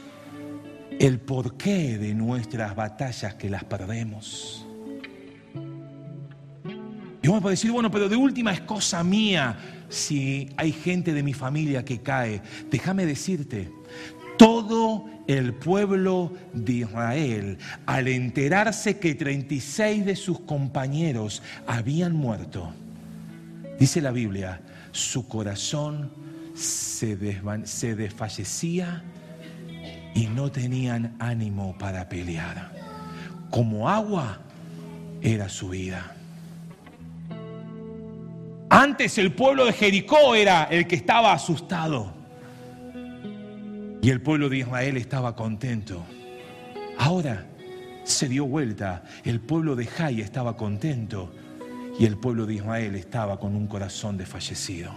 [1.01, 4.65] el porqué de nuestras batallas que las perdemos.
[7.21, 9.57] Y uno puede decir, bueno, pero de última es cosa mía
[9.89, 12.41] si hay gente de mi familia que cae.
[12.71, 13.71] Déjame decirte,
[14.37, 22.73] todo el pueblo de Israel, al enterarse que 36 de sus compañeros habían muerto,
[23.79, 24.61] dice la Biblia,
[24.91, 26.11] su corazón
[26.55, 27.17] se,
[27.65, 29.03] se desfallecía
[30.15, 32.71] y no tenían ánimo para pelear.
[33.51, 34.39] Como agua
[35.21, 36.15] era su vida.
[38.73, 42.13] Antes el pueblo de Jericó era el que estaba asustado.
[44.01, 46.01] Y el pueblo de Israel estaba contento.
[46.97, 47.47] Ahora
[48.05, 49.03] se dio vuelta.
[49.25, 51.33] El pueblo de Jai estaba contento.
[51.99, 54.93] Y el pueblo de Israel estaba con un corazón desfallecido.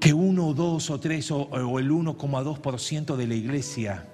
[0.00, 4.08] Que uno dos o tres o, o el 1,2% de la iglesia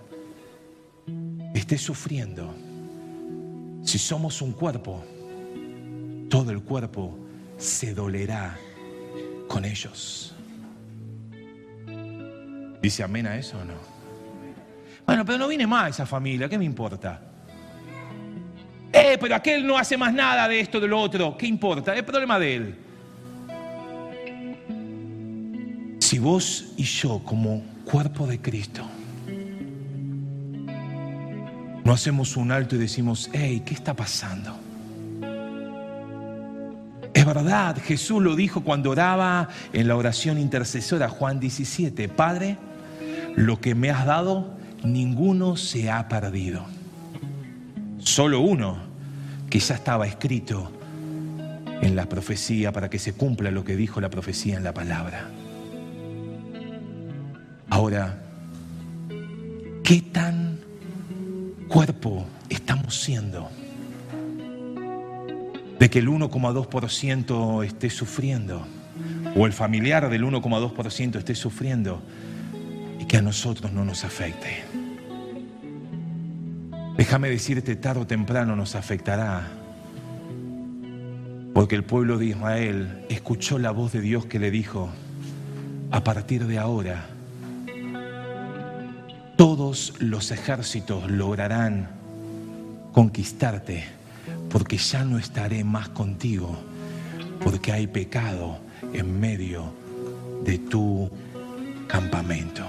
[1.55, 2.55] esté sufriendo.
[3.83, 5.03] Si somos un cuerpo,
[6.29, 7.18] todo el cuerpo
[7.57, 8.57] se dolerá
[9.49, 10.35] con ellos.
[12.81, 13.74] ¿Dice amén a eso o no?
[15.07, 17.20] Bueno, pero no viene más esa familia, ¿qué me importa?
[18.93, 21.95] Eh, pero aquel no hace más nada de esto, de lo otro, ¿qué importa?
[21.95, 22.79] Es problema de él.
[25.99, 28.83] Si vos y yo, como cuerpo de Cristo,
[31.85, 34.67] no hacemos un alto y decimos, hey, ¿qué está pasando?
[37.29, 42.57] Verdad, Jesús lo dijo cuando oraba en la oración intercesora, Juan 17, Padre,
[43.37, 46.64] lo que me has dado, ninguno se ha perdido.
[47.99, 48.79] Solo uno,
[49.51, 50.72] que ya estaba escrito
[51.83, 55.29] en la profecía para que se cumpla lo que dijo la profecía en la palabra.
[57.68, 58.22] Ahora,
[59.85, 60.61] ¿qué tan
[61.68, 63.51] cuerpo estamos siendo?
[65.79, 68.66] De que el 1,2% esté sufriendo,
[69.37, 72.03] o el familiar del 1,2% esté sufriendo,
[72.99, 74.64] y que a nosotros no nos afecte.
[76.97, 79.49] Déjame decirte, tarde o temprano nos afectará,
[81.55, 84.91] porque el pueblo de Israel escuchó la voz de Dios que le dijo,
[85.91, 87.07] a partir de ahora,
[89.37, 91.91] todos los ejércitos lograrán
[92.93, 93.97] conquistarte
[94.51, 96.57] porque ya no estaré más contigo,
[97.42, 98.59] porque hay pecado
[98.92, 99.72] en medio
[100.44, 101.11] de tu
[101.86, 102.64] campamento.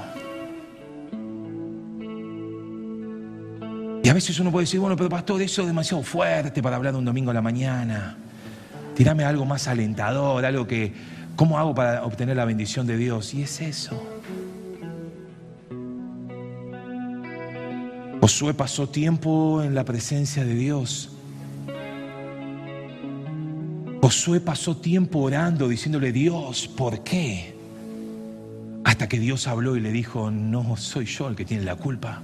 [4.01, 6.95] Y a veces uno puede decir, bueno, pero pastor, eso es demasiado fuerte para hablar
[6.95, 8.17] un domingo a la mañana.
[8.95, 10.93] Tirame algo más alentador, algo que,
[11.35, 13.33] ¿cómo hago para obtener la bendición de Dios?
[13.33, 14.01] Y es eso.
[18.21, 21.11] Josué pasó tiempo en la presencia de Dios
[24.09, 27.53] Josué pasó tiempo orando, diciéndole, Dios, ¿por qué?
[28.83, 32.19] Hasta que Dios habló y le dijo, no soy yo el que tiene la culpa.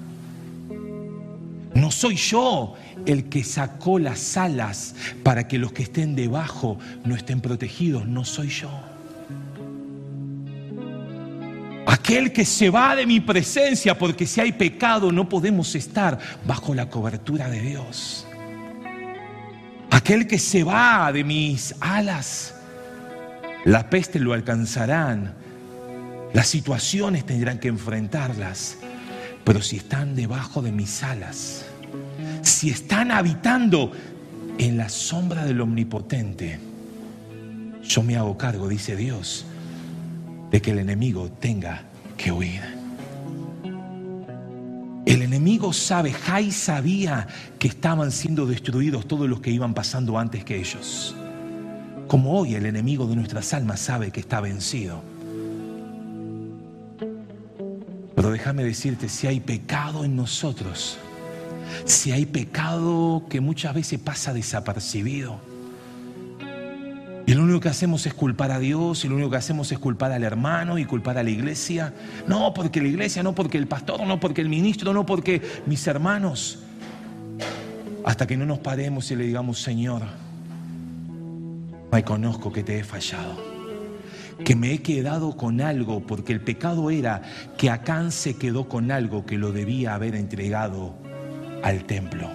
[1.75, 2.73] No soy yo
[3.05, 8.07] el que sacó las alas para que los que estén debajo no estén protegidos.
[8.07, 8.71] No soy yo.
[11.85, 16.17] Aquel que se va de mi presencia porque si hay pecado no podemos estar
[16.47, 18.25] bajo la cobertura de Dios.
[20.05, 22.53] Aquel que se va de mis alas,
[23.63, 25.33] la peste lo alcanzarán,
[26.31, 28.77] las situaciones tendrán que enfrentarlas,
[29.43, 31.65] pero si están debajo de mis alas,
[32.43, 33.93] si están habitando
[34.59, 36.59] en la sombra del Omnipotente,
[37.81, 39.47] yo me hago cargo, dice Dios,
[40.51, 41.81] de que el enemigo tenga
[42.15, 42.74] que huir.
[45.05, 47.27] El enemigo sabe, Jai sabía
[47.59, 51.15] que estaban siendo destruidos todos los que iban pasando antes que ellos.
[52.07, 55.01] Como hoy el enemigo de nuestras almas sabe que está vencido.
[58.15, 60.97] Pero déjame decirte, si hay pecado en nosotros,
[61.85, 65.39] si hay pecado que muchas veces pasa desapercibido,
[67.27, 69.79] y lo único que hacemos es culpar a Dios, y lo único que hacemos es
[69.79, 71.91] culpar al hermano y culpar a la iglesia.
[72.27, 75.85] No porque la iglesia, no porque el pastor, no porque el ministro, no porque mis
[75.87, 76.59] hermanos.
[78.03, 80.03] Hasta que no nos paremos y le digamos, Señor,
[81.91, 83.35] reconozco que te he fallado,
[84.43, 87.23] que me he quedado con algo, porque el pecado era
[87.57, 90.93] que Acán se quedó con algo que lo debía haber entregado
[91.63, 92.29] al templo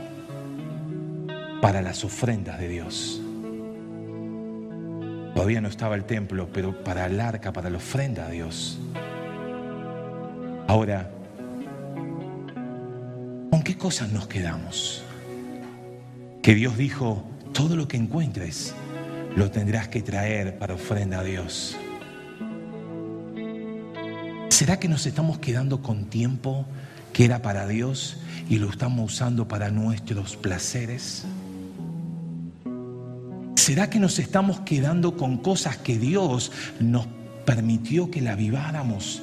[1.63, 3.23] para las ofrendas de Dios.
[5.41, 8.79] Todavía no estaba el templo, pero para el arca, para la ofrenda a Dios.
[10.69, 11.11] Ahora,
[13.51, 15.03] ¿con qué cosas nos quedamos?
[16.43, 17.25] Que Dios dijo,
[17.55, 18.75] todo lo que encuentres
[19.35, 21.75] lo tendrás que traer para ofrenda a Dios.
[24.51, 26.67] ¿Será que nos estamos quedando con tiempo
[27.15, 28.19] que era para Dios
[28.51, 31.25] y lo estamos usando para nuestros placeres?
[33.61, 36.51] ¿Será que nos estamos quedando con cosas que Dios
[36.81, 37.07] nos
[37.45, 39.23] permitió que la viváramos?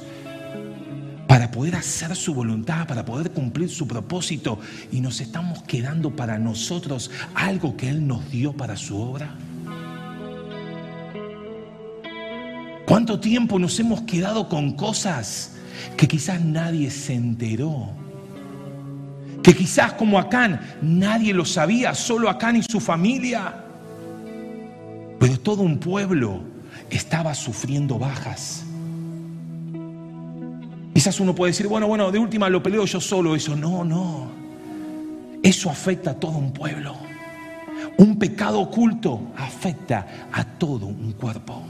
[1.28, 4.60] para poder hacer su voluntad, para poder cumplir su propósito
[4.92, 9.36] y nos estamos quedando para nosotros algo que Él nos dio para su obra?
[12.86, 15.54] ¿Cuánto tiempo nos hemos quedado con cosas
[15.98, 17.90] que quizás nadie se enteró?
[19.42, 23.64] Que quizás como Acán nadie lo sabía, solo Acán y su familia.
[25.28, 26.40] Pero todo un pueblo
[26.90, 28.64] estaba sufriendo bajas.
[30.94, 33.54] Quizás uno puede decir, bueno, bueno, de última lo peleo yo solo eso.
[33.54, 34.32] No, no.
[35.44, 36.96] Eso afecta a todo un pueblo.
[37.98, 41.62] Un pecado oculto afecta a todo un cuerpo.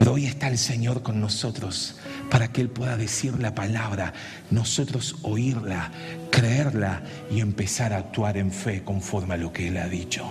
[0.00, 2.00] Pero hoy está el Señor con nosotros
[2.32, 4.12] para que Él pueda decir la palabra,
[4.50, 5.92] nosotros oírla,
[6.32, 10.26] creerla y empezar a actuar en fe conforme a lo que Él ha dicho.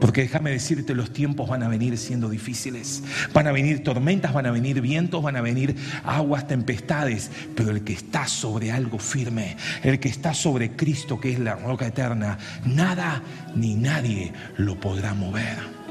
[0.00, 3.02] Porque déjame decirte, los tiempos van a venir siendo difíciles.
[3.32, 5.74] Van a venir tormentas, van a venir vientos, van a venir
[6.04, 7.30] aguas, tempestades.
[7.54, 11.56] Pero el que está sobre algo firme, el que está sobre Cristo, que es la
[11.56, 13.22] roca eterna, nada
[13.54, 15.85] ni nadie lo podrá mover.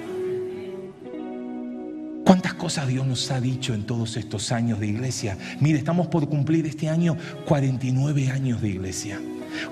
[2.55, 5.37] ¿Cuántas cosas Dios nos ha dicho en todos estos años de iglesia?
[5.59, 9.19] Mire, estamos por cumplir este año 49 años de iglesia.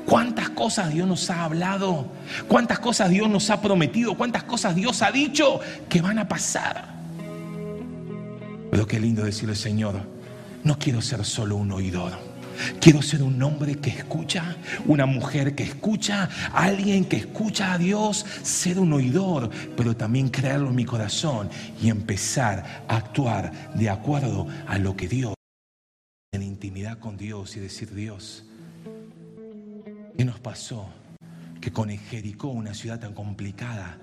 [0.06, 2.08] ¿Cuántas cosas Dios nos ha hablado?
[2.50, 4.18] ¿Cuántas cosas Dios nos ha prometido?
[4.18, 6.94] ¿Cuántas cosas Dios ha dicho que van a pasar?
[8.70, 10.02] Pero qué lindo decirle, Señor,
[10.66, 12.33] no quiero ser solo un oidor.
[12.80, 18.26] Quiero ser un hombre que escucha, una mujer que escucha, alguien que escucha a Dios,
[18.44, 21.50] ser un oidor, pero también creerlo en mi corazón
[21.82, 25.34] y empezar a actuar de acuerdo a lo que Dios,
[26.34, 28.46] en intimidad con Dios y decir, Dios,
[30.18, 30.90] ¿qué nos pasó?
[31.62, 33.98] Que con Jericó, una ciudad tan complicada,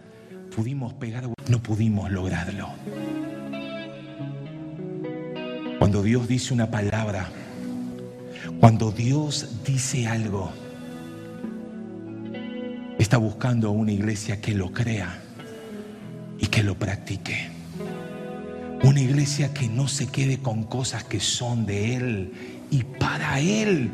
[0.55, 2.71] pudimos pegar, no pudimos lograrlo.
[5.79, 7.29] Cuando Dios dice una palabra,
[8.61, 10.51] cuando Dios dice algo,
[12.99, 15.23] está buscando una iglesia que lo crea
[16.39, 17.51] y que lo practique.
[18.83, 22.33] Una iglesia que no se quede con cosas que son de Él
[22.71, 23.91] y para Él,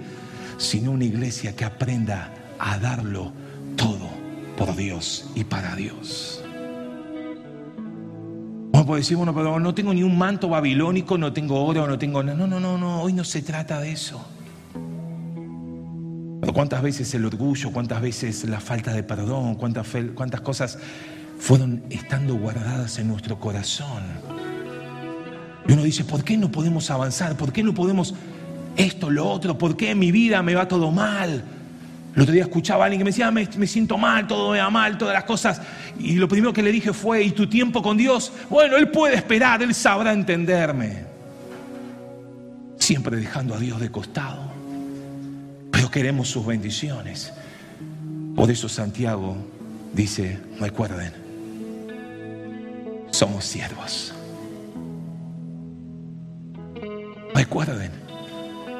[0.58, 3.32] sino una iglesia que aprenda a darlo
[3.76, 4.08] todo
[4.56, 6.42] por Dios y para Dios.
[8.72, 11.98] Uno puede decir, bueno, pero no tengo ni un manto babilónico, no tengo oro, no
[11.98, 12.22] tengo...
[12.22, 14.24] No, no, no, no, hoy no se trata de eso.
[16.52, 20.78] ¿Cuántas veces el orgullo, cuántas veces la falta de perdón, cuántas, cuántas cosas
[21.38, 24.02] fueron estando guardadas en nuestro corazón?
[25.66, 27.36] Y uno dice, ¿por qué no podemos avanzar?
[27.36, 28.14] ¿Por qué no podemos
[28.76, 29.58] esto, lo otro?
[29.58, 31.42] ¿Por qué en mi vida me va todo mal?
[32.14, 34.58] El otro día escuchaba a alguien que me decía, me, me, siento mal, todo me
[34.58, 35.60] va mal, todas las cosas.
[35.98, 38.32] Y lo primero que le dije fue, ¿y tu tiempo con Dios?
[38.48, 41.04] Bueno, Él puede esperar, Él sabrá entenderme.
[42.78, 44.45] Siempre dejando a Dios de costado
[45.96, 47.32] queremos sus bendiciones.
[48.34, 49.34] Por eso Santiago
[49.94, 51.10] dice, recuerden,
[53.10, 54.12] somos siervos.
[57.34, 57.92] Recuerden,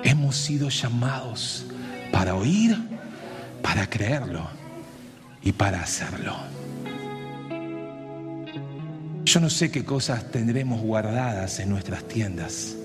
[0.05, 1.65] hemos sido llamados
[2.13, 2.77] para oír,
[3.63, 4.47] para creerlo
[5.43, 6.37] y para hacerlo.
[9.25, 12.76] Yo no sé qué cosas tendremos guardadas en nuestras tiendas.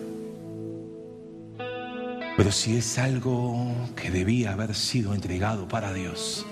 [2.41, 6.43] Pero si es algo que debía haber sido entregado para Dios,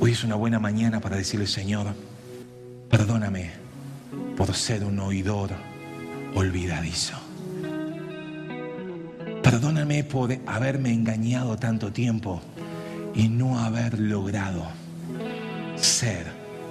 [0.00, 1.94] hoy es una buena mañana para decirle, Señor,
[2.90, 3.52] perdóname
[4.36, 5.50] por ser un oidor
[6.34, 7.14] olvidadizo.
[9.44, 12.42] Perdóname por haberme engañado tanto tiempo
[13.14, 14.66] y no haber logrado
[15.76, 16.26] ser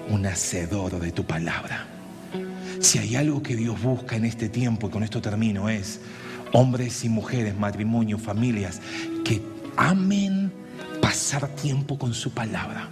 [0.09, 1.87] un hacedor de tu palabra.
[2.81, 6.01] Si hay algo que Dios busca en este tiempo, y con esto termino, es
[6.53, 8.79] hombres y mujeres, matrimonios, familias,
[9.25, 9.41] que
[9.75, 10.51] amen
[11.01, 12.89] pasar tiempo con su palabra.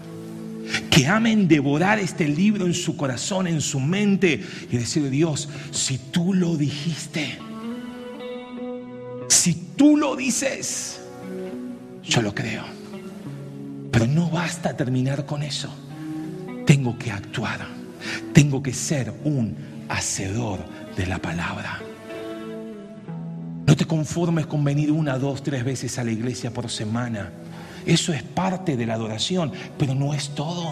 [0.89, 5.97] Que amen devorar este libro en su corazón, en su mente y decirle, Dios, si
[5.97, 7.37] tú lo dijiste,
[9.27, 11.01] si tú lo dices,
[12.03, 12.63] yo lo creo.
[13.91, 15.73] Pero no basta terminar con eso.
[16.65, 17.67] Tengo que actuar.
[18.33, 19.55] Tengo que ser un
[19.89, 20.59] hacedor
[20.95, 21.81] de la palabra.
[23.81, 27.31] Te conformes con venir una, dos, tres veces a la iglesia por semana.
[27.83, 30.71] Eso es parte de la adoración, pero no es todo.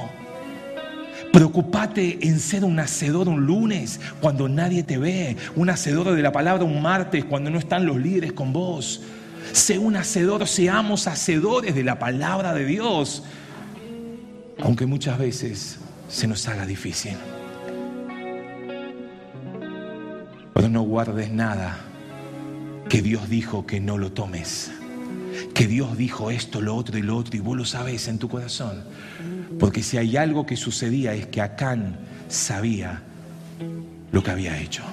[1.33, 6.31] Preocupate en ser un hacedor un lunes cuando nadie te ve, un hacedor de la
[6.31, 9.01] palabra un martes cuando no están los líderes con vos.
[9.53, 13.23] Sé un hacedor, seamos hacedores de la palabra de Dios,
[14.61, 17.17] aunque muchas veces se nos haga difícil.
[20.53, 21.88] Pero no guardes nada
[22.89, 24.71] que Dios dijo que no lo tomes.
[25.53, 28.27] Que Dios dijo esto, lo otro y lo otro y vos lo sabes en tu
[28.27, 28.83] corazón.
[29.59, 33.03] Porque si hay algo que sucedía es que Acán sabía
[34.11, 34.83] lo que había hecho.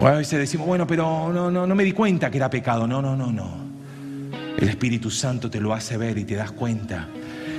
[0.00, 2.86] O a veces decimos, bueno, pero no, no, no me di cuenta que era pecado.
[2.86, 3.64] No, no, no, no.
[4.58, 7.08] El Espíritu Santo te lo hace ver y te das cuenta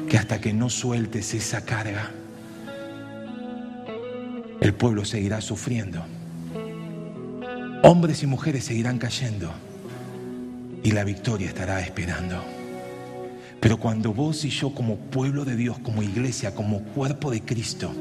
[0.10, 2.12] que hasta que no sueltes esa carga,
[4.60, 6.04] el pueblo seguirá sufriendo.
[7.88, 9.54] Hombres y mujeres seguirán cayendo
[10.82, 12.44] y la victoria estará esperando.
[13.60, 17.94] Pero cuando vos y yo como pueblo de Dios, como iglesia, como cuerpo de Cristo,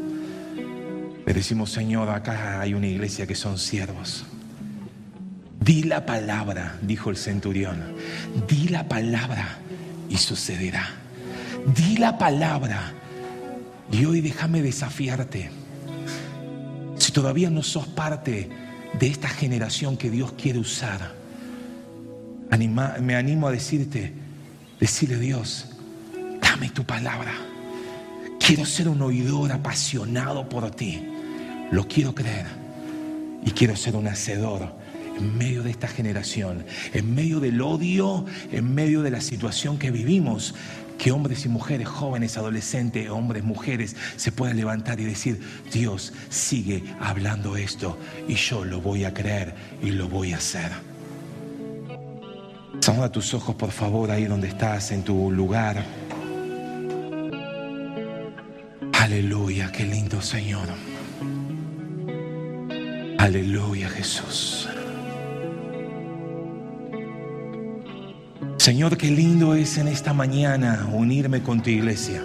[1.26, 4.24] le decimos, Señor, acá hay una iglesia que son siervos.
[5.61, 7.82] Di la palabra, dijo el centurión.
[8.49, 9.59] Di la palabra
[10.09, 10.95] y sucederá.
[11.76, 12.95] Di la palabra.
[13.93, 15.51] Y hoy déjame desafiarte.
[16.97, 18.64] Si todavía no sos parte
[18.99, 21.12] de esta generación que Dios quiere usar,
[23.01, 24.12] me animo a decirte,
[24.78, 25.66] decirle Dios,
[26.40, 27.32] dame tu palabra.
[28.38, 31.03] Quiero ser un oidor apasionado por ti.
[31.70, 32.47] Lo quiero creer.
[33.45, 34.74] Y quiero ser un hacedor
[35.16, 39.90] en medio de esta generación, en medio del odio, en medio de la situación que
[39.90, 40.55] vivimos,
[40.99, 45.40] que hombres y mujeres, jóvenes, adolescentes, hombres, mujeres, se puedan levantar y decir,
[45.72, 50.70] Dios sigue hablando esto y yo lo voy a creer y lo voy a hacer.
[52.80, 55.84] Cerra tus ojos, por favor, ahí donde estás, en tu lugar.
[58.92, 60.68] Aleluya, qué lindo Señor.
[63.18, 64.68] Aleluya, Jesús.
[68.65, 72.25] Señor, qué lindo es en esta mañana unirme con tu iglesia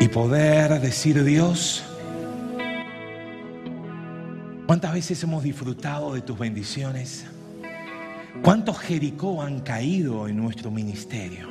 [0.00, 1.84] y poder decir, Dios,
[4.66, 7.24] ¿cuántas veces hemos disfrutado de tus bendiciones?
[8.42, 11.46] ¿Cuántos Jericó han caído en nuestro ministerio?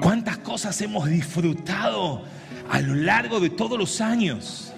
[0.00, 2.24] ¿Cuántas cosas hemos disfrutado
[2.68, 4.72] a lo largo de todos los años?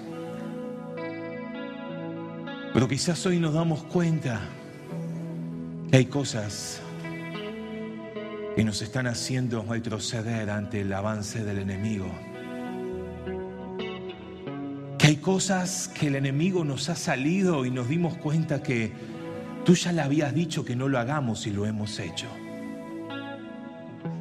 [2.75, 4.43] Pero quizás hoy nos damos cuenta
[5.97, 6.81] hay cosas
[8.57, 12.11] que nos están haciendo retroceder ante el avance del enemigo.
[14.99, 18.93] Que hay cosas que el enemigo nos ha salido y nos dimos cuenta que
[19.65, 22.27] tú ya le habías dicho que no lo hagamos y lo hemos hecho.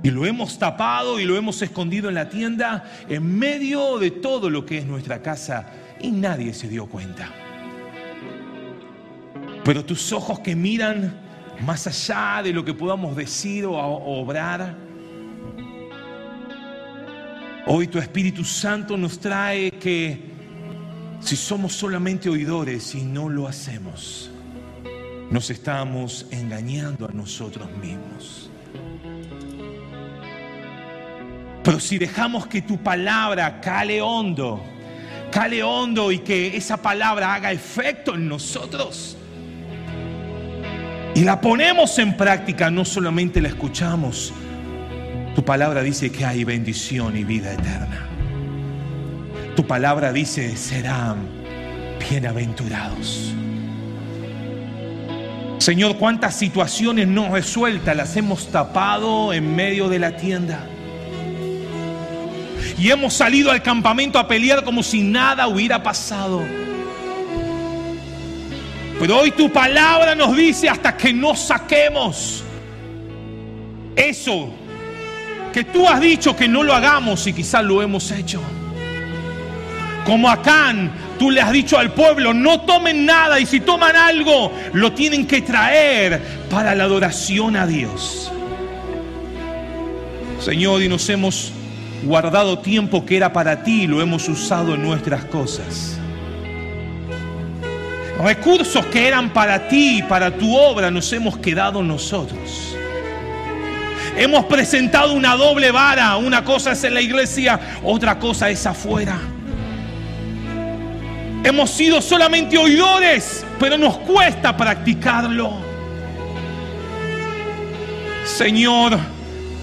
[0.03, 4.51] Y lo hemos tapado y lo hemos escondido en la tienda en medio de todo
[4.51, 7.31] lo que es nuestra casa y nadie se dio cuenta.
[9.63, 11.22] Pero tus ojos que miran
[11.61, 14.75] más allá de lo que podamos decir o obrar.
[17.65, 20.33] Hoy tu Espíritu Santo nos trae que
[21.21, 24.29] si somos solamente oidores y no lo hacemos,
[25.31, 28.49] nos estamos engañando a nosotros mismos.
[31.63, 34.61] Pero si dejamos que tu palabra cale hondo,
[35.31, 39.15] cale hondo y que esa palabra haga efecto en nosotros,
[41.15, 44.33] y la ponemos en práctica, no solamente la escuchamos.
[45.35, 48.07] Tu palabra dice que hay bendición y vida eterna.
[49.55, 51.27] Tu palabra dice, serán
[51.99, 53.33] bienaventurados.
[55.59, 60.65] Señor, cuántas situaciones no resueltas las hemos tapado en medio de la tienda.
[62.77, 66.43] Y hemos salido al campamento a pelear como si nada hubiera pasado.
[69.03, 72.41] Pero hoy tu palabra nos dice hasta que no saquemos
[73.97, 74.49] eso
[75.51, 78.39] que tú has dicho que no lo hagamos y quizás lo hemos hecho.
[80.05, 80.89] Como Acán,
[81.19, 85.27] tú le has dicho al pueblo, no tomen nada y si toman algo, lo tienen
[85.27, 88.31] que traer para la adoración a Dios.
[90.39, 91.51] Señor, y nos hemos
[92.03, 95.99] guardado tiempo que era para ti y lo hemos usado en nuestras cosas.
[98.21, 102.75] Recursos que eran para ti para tu obra nos hemos quedado nosotros.
[104.15, 106.15] Hemos presentado una doble vara.
[106.17, 109.19] Una cosa es en la iglesia, otra cosa es afuera.
[111.43, 115.51] Hemos sido solamente oidores, pero nos cuesta practicarlo.
[118.23, 118.97] Señor,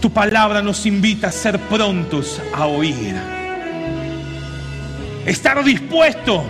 [0.00, 3.14] tu palabra nos invita a ser prontos a oír.
[5.24, 6.44] Estar dispuesto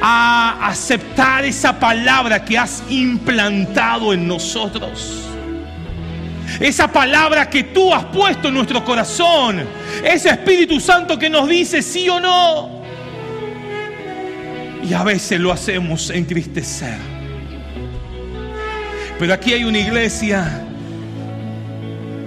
[0.00, 5.22] a aceptar esa palabra que has implantado en nosotros.
[6.60, 9.64] Esa palabra que tú has puesto en nuestro corazón.
[10.04, 12.82] Ese Espíritu Santo que nos dice sí o no.
[14.82, 16.96] Y a veces lo hacemos entristecer.
[19.18, 20.62] Pero aquí hay una iglesia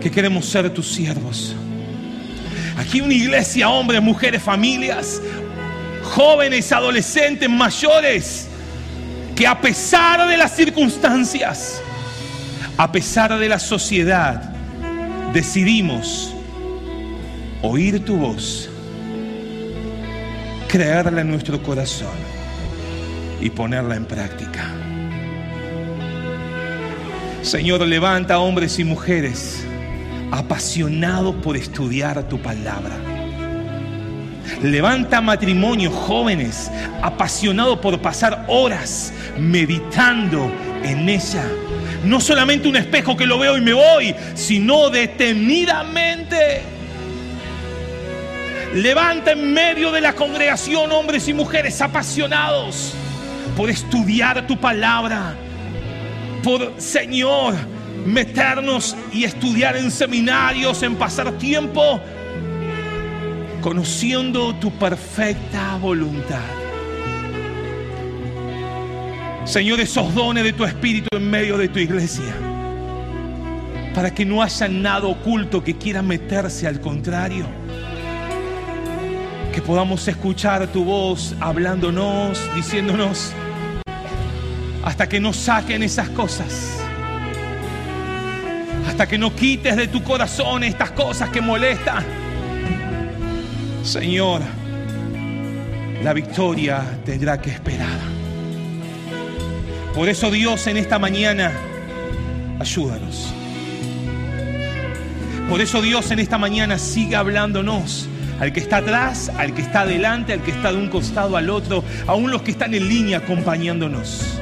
[0.02, 1.56] que queremos ser tus siervos.
[2.78, 5.22] Aquí una iglesia, hombres, mujeres, familias,
[6.10, 8.48] jóvenes, adolescentes, mayores,
[9.36, 11.82] que a pesar de las circunstancias,
[12.78, 14.42] a pesar de la sociedad,
[15.34, 16.34] decidimos
[17.62, 18.70] oír tu voz,
[20.68, 22.18] creerla en nuestro corazón
[23.40, 24.74] y ponerla en práctica.
[27.42, 29.64] Señor, levanta hombres y mujeres
[30.32, 33.19] apasionados por estudiar tu palabra.
[34.62, 36.72] Levanta matrimonios jóvenes
[37.02, 40.52] apasionados por pasar horas meditando
[40.84, 41.46] en ella
[42.04, 46.62] no solamente un espejo que lo veo y me voy, sino detenidamente.
[48.74, 52.94] Levanta en medio de la congregación hombres y mujeres apasionados
[53.58, 55.36] por estudiar tu palabra,
[56.44, 57.56] por Señor
[58.06, 62.00] meternos y estudiar en seminarios, en pasar tiempo
[63.62, 66.40] conociendo tu perfecta voluntad.
[69.46, 72.34] Señor, esos dones de tu Espíritu en medio de tu iglesia.
[73.94, 77.46] Para que no haya nada oculto que quiera meterse al contrario.
[79.54, 83.34] Que podamos escuchar tu voz hablándonos, diciéndonos,
[84.86, 86.78] hasta que no saquen esas cosas.
[88.88, 92.29] Hasta que no quites de tu corazón estas cosas que molestan.
[93.90, 94.42] Señor,
[96.04, 97.98] la victoria tendrá que esperar.
[99.96, 101.52] Por eso Dios en esta mañana,
[102.60, 103.34] ayúdanos.
[105.50, 108.08] Por eso Dios en esta mañana sigue hablándonos.
[108.40, 111.50] Al que está atrás, al que está adelante, al que está de un costado al
[111.50, 114.40] otro, aún los que están en línea acompañándonos.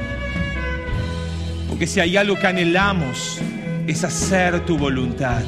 [1.70, 3.38] Porque si hay algo que anhelamos
[3.86, 5.40] es hacer tu voluntad.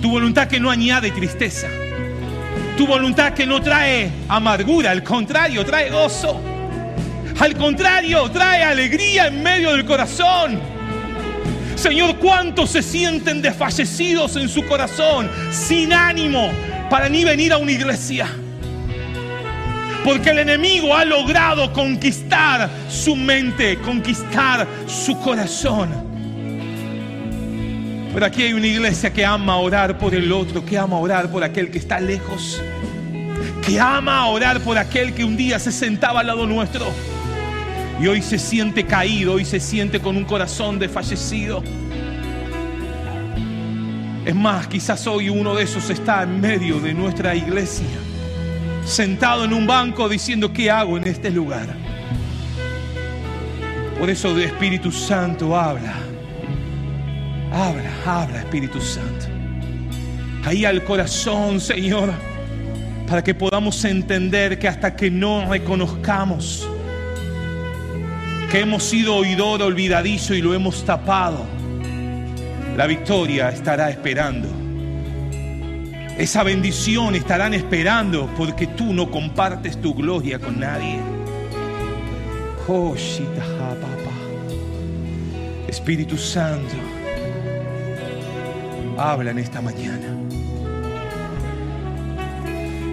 [0.00, 1.68] Tu voluntad que no añade tristeza.
[2.76, 6.40] Tu voluntad que no trae amargura, al contrario, trae gozo.
[7.38, 10.60] Al contrario, trae alegría en medio del corazón.
[11.76, 16.50] Señor, ¿cuántos se sienten desfallecidos en su corazón, sin ánimo
[16.90, 18.28] para ni venir a una iglesia?
[20.04, 26.13] Porque el enemigo ha logrado conquistar su mente, conquistar su corazón.
[28.14, 31.42] Pero aquí hay una iglesia que ama orar por el otro, que ama orar por
[31.42, 32.62] aquel que está lejos,
[33.66, 36.86] que ama orar por aquel que un día se sentaba al lado nuestro
[38.00, 41.64] y hoy se siente caído, hoy se siente con un corazón desfallecido.
[44.24, 47.98] Es más, quizás hoy uno de esos está en medio de nuestra iglesia,
[48.84, 51.66] sentado en un banco diciendo, ¿qué hago en este lugar?
[53.98, 55.94] Por eso de Espíritu Santo habla,
[57.54, 59.26] habla, habla Espíritu Santo.
[60.44, 62.12] Ahí al corazón, Señor,
[63.08, 66.68] para que podamos entender que hasta que no reconozcamos
[68.50, 71.44] que hemos sido oidor olvidadizo y lo hemos tapado,
[72.76, 74.48] la victoria estará esperando.
[76.18, 81.00] Esa bendición estarán esperando porque tú no compartes tu gloria con nadie.
[82.68, 82.94] Oh,
[85.66, 86.76] Espíritu Santo,
[88.98, 90.06] habla en esta mañana.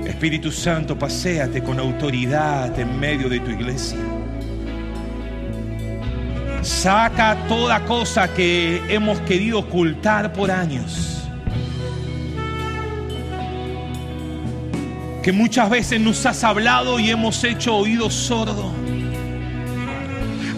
[0.05, 3.97] Espíritu Santo, paséate con autoridad en medio de tu iglesia.
[6.61, 11.23] Saca toda cosa que hemos querido ocultar por años.
[15.23, 18.71] Que muchas veces nos has hablado y hemos hecho oído sordo.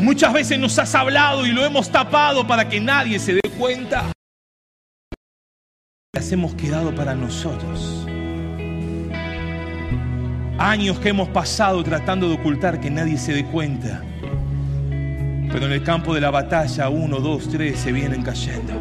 [0.01, 4.12] Muchas veces nos has hablado y lo hemos tapado para que nadie se dé cuenta.
[6.33, 8.07] Hemos quedado para nosotros.
[10.57, 14.01] Años que hemos pasado tratando de ocultar que nadie se dé cuenta.
[15.51, 18.73] Pero en el campo de la batalla, uno, dos, tres se vienen cayendo.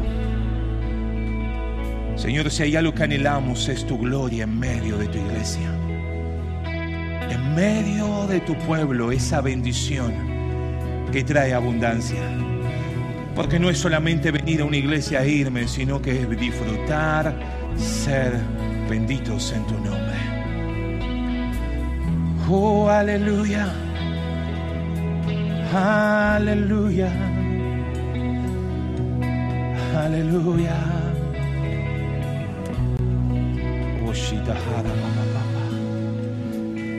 [2.17, 5.69] Señor, si hay algo que anhelamos es tu gloria en medio de tu iglesia.
[7.29, 10.15] En medio de tu pueblo, esa bendición
[11.13, 12.23] que trae abundancia.
[13.35, 17.35] Porque no es solamente venir a una iglesia e irme, sino que es disfrutar,
[17.77, 18.33] ser
[18.89, 20.17] benditos en tu nombre.
[22.49, 23.73] Oh, aleluya.
[25.73, 27.11] Aleluya.
[29.97, 31.03] Aleluya.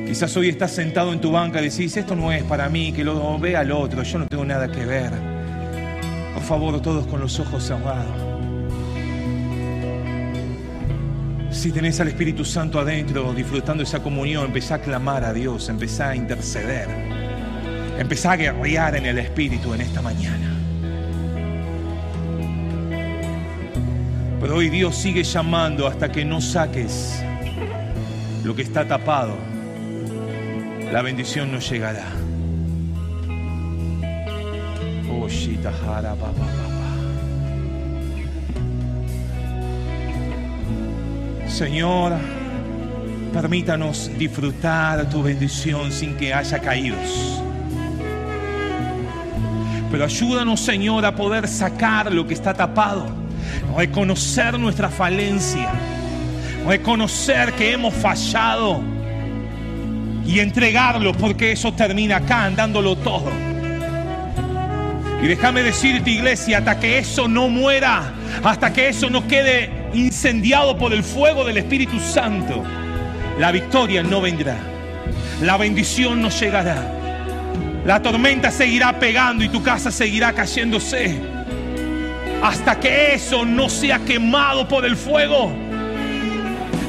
[0.07, 3.03] Quizás hoy estás sentado en tu banca y decís, esto no es para mí, que
[3.03, 5.32] lo vea al otro, yo no tengo nada que ver.
[6.43, 8.33] Favor, todos con los ojos cerrados.
[11.51, 16.09] Si tenés al Espíritu Santo adentro disfrutando esa comunión, empezá a clamar a Dios, empezá
[16.09, 16.89] a interceder,
[17.97, 20.53] empezá a guerrear en el Espíritu en esta mañana.
[24.41, 27.23] Pero hoy Dios sigue llamando hasta que no saques
[28.43, 29.37] lo que está tapado.
[30.91, 32.22] La bendición no llegará.
[35.61, 36.59] Oh,
[41.49, 42.13] Señor,
[43.31, 47.41] permítanos disfrutar tu bendición sin que haya caídos.
[49.91, 53.05] Pero ayúdanos, Señor, a poder sacar lo que está tapado,
[53.77, 55.69] reconocer nuestra falencia,
[56.67, 58.81] reconocer que hemos fallado
[60.25, 63.52] y entregarlo porque eso termina acá, andándolo todo.
[65.23, 68.11] Y déjame decirte, iglesia, hasta que eso no muera,
[68.43, 72.61] hasta que eso no quede incendiado por el fuego del Espíritu Santo,
[73.39, 74.57] la victoria no vendrá.
[75.41, 76.75] La bendición no llegará.
[77.85, 81.17] La tormenta seguirá pegando y tu casa seguirá cayéndose.
[82.41, 85.53] Hasta que eso no sea quemado por el fuego,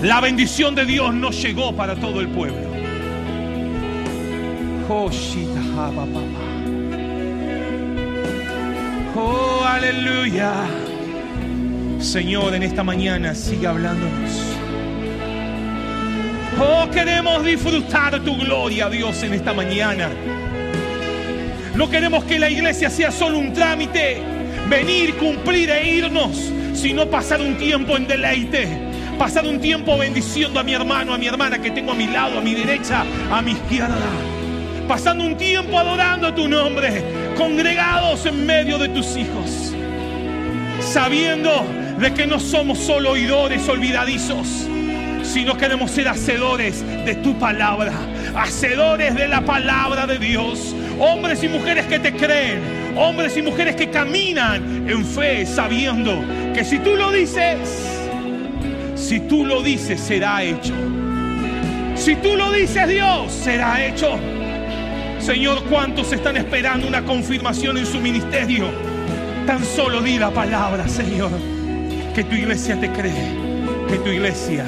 [0.03, 2.75] la bendición de Dios no llegó para todo el pueblo.
[9.17, 10.53] Oh, aleluya.
[12.01, 14.31] Señor, en esta mañana sigue hablándonos.
[16.59, 20.11] Oh, queremos disfrutar tu gloria, Dios, en esta mañana.
[21.77, 24.21] No queremos que la iglesia sea solo un trámite,
[24.69, 28.69] venir, cumplir e irnos, sino pasar un tiempo en deleite,
[29.17, 32.39] pasar un tiempo bendiciendo a mi hermano, a mi hermana que tengo a mi lado,
[32.39, 33.95] a mi derecha, a mi izquierda.
[34.89, 37.03] Pasando un tiempo adorando tu nombre,
[37.37, 39.73] congregados en medio de tus hijos,
[40.81, 41.51] sabiendo
[41.99, 44.69] de que no somos solo oidores olvidadizos,
[45.23, 47.93] sino queremos ser hacedores de tu palabra,
[48.37, 52.61] hacedores de la palabra de Dios, hombres y mujeres que te creen,
[52.97, 56.23] hombres y mujeres que caminan en fe, sabiendo
[56.55, 57.59] que si tú lo dices,
[58.95, 60.75] si tú lo dices, será hecho.
[61.97, 64.19] Si tú lo dices, Dios, será hecho.
[65.25, 68.67] Señor, ¿cuántos están esperando una confirmación en su ministerio?
[69.47, 71.31] Tan solo di la palabra, Señor
[72.15, 73.35] que tu iglesia te cree,
[73.89, 74.65] que tu iglesia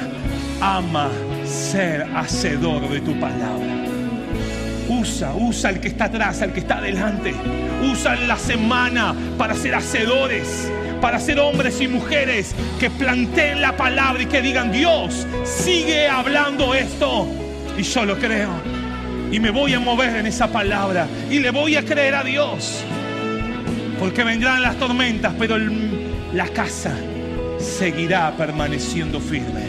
[0.59, 1.09] ama
[1.45, 3.85] ser hacedor de tu palabra.
[4.89, 7.33] Usa, usa al que está atrás, al que está adelante.
[7.89, 14.23] Usa la semana para ser hacedores, para ser hombres y mujeres que planteen la palabra
[14.23, 17.27] y que digan, Dios, sigue hablando esto.
[17.77, 18.76] Y yo lo creo.
[19.31, 21.07] Y me voy a mover en esa palabra.
[21.29, 22.83] Y le voy a creer a Dios.
[23.99, 25.57] Porque vendrán las tormentas, pero
[26.33, 26.93] la casa
[27.59, 29.65] seguirá permaneciendo firme.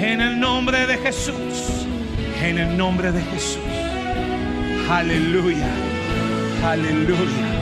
[0.00, 1.86] En el nombre de Jesús,
[2.42, 3.62] en el nombre de Jesús.
[4.90, 5.68] Aleluya,
[6.64, 7.56] aleluya.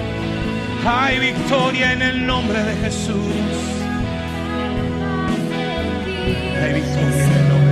[0.87, 3.15] Hay victoria en el nombre de Jesús.
[6.61, 7.64] Hay victoria en el nombre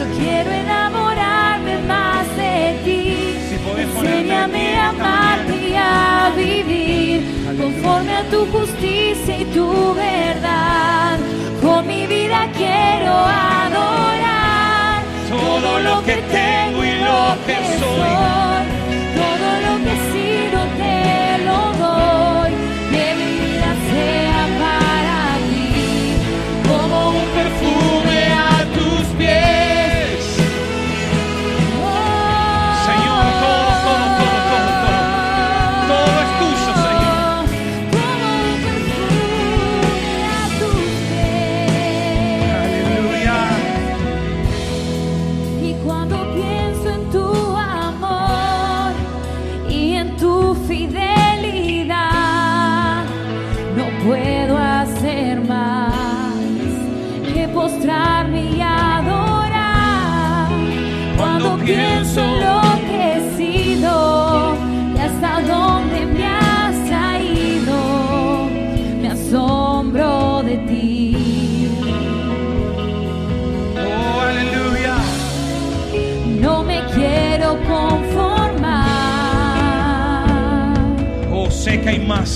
[0.00, 0.40] de Jesús.
[7.58, 11.18] conforme a tu justicia y tu verdad.
[11.62, 18.69] Con mi vida quiero adorar todo lo que tengo y lo que soy.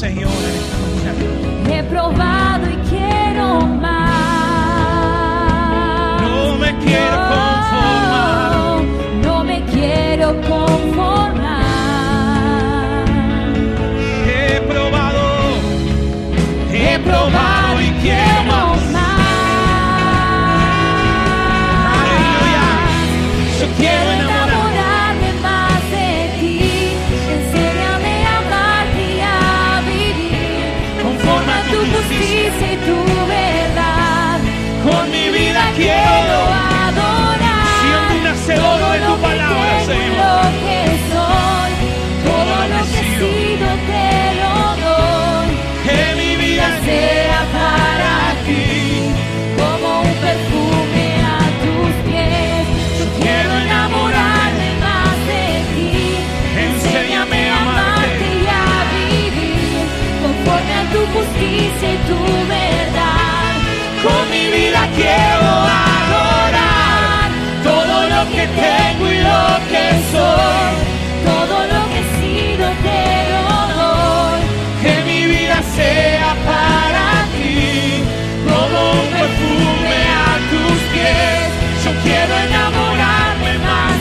[0.05, 1.79] Más, Señor, en esta mañana.
[1.79, 1.83] He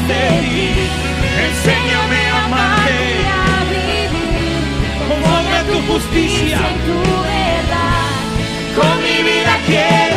[0.08, 0.64] de ti.
[1.48, 3.00] Enséñame a amarte
[5.08, 6.58] conforme a tu justicia.
[6.88, 6.98] tu
[7.32, 8.14] verdad.
[8.78, 10.13] Con mi vida quiero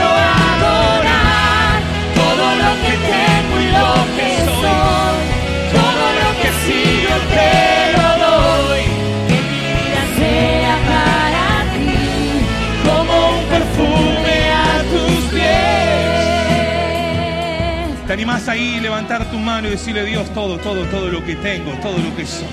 [18.16, 21.98] animás ahí, levantar tu mano y decirle Dios todo, todo, todo lo que tengo, todo
[21.98, 22.46] lo que soy?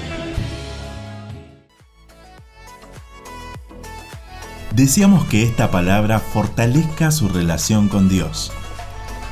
[4.76, 8.52] Deseamos que esta palabra fortalezca su relación con Dios.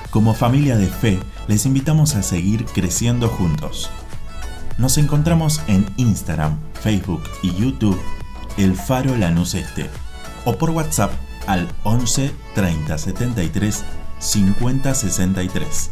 [0.10, 1.20] Como familia de fe,
[1.50, 3.90] les invitamos a seguir creciendo juntos.
[4.78, 8.02] Nos encontramos en Instagram, Facebook y YouTube,
[8.58, 9.90] El Faro Lanús Este,
[10.46, 11.12] o por WhatsApp
[11.46, 13.84] al 11 30 73
[14.20, 15.92] 50 63.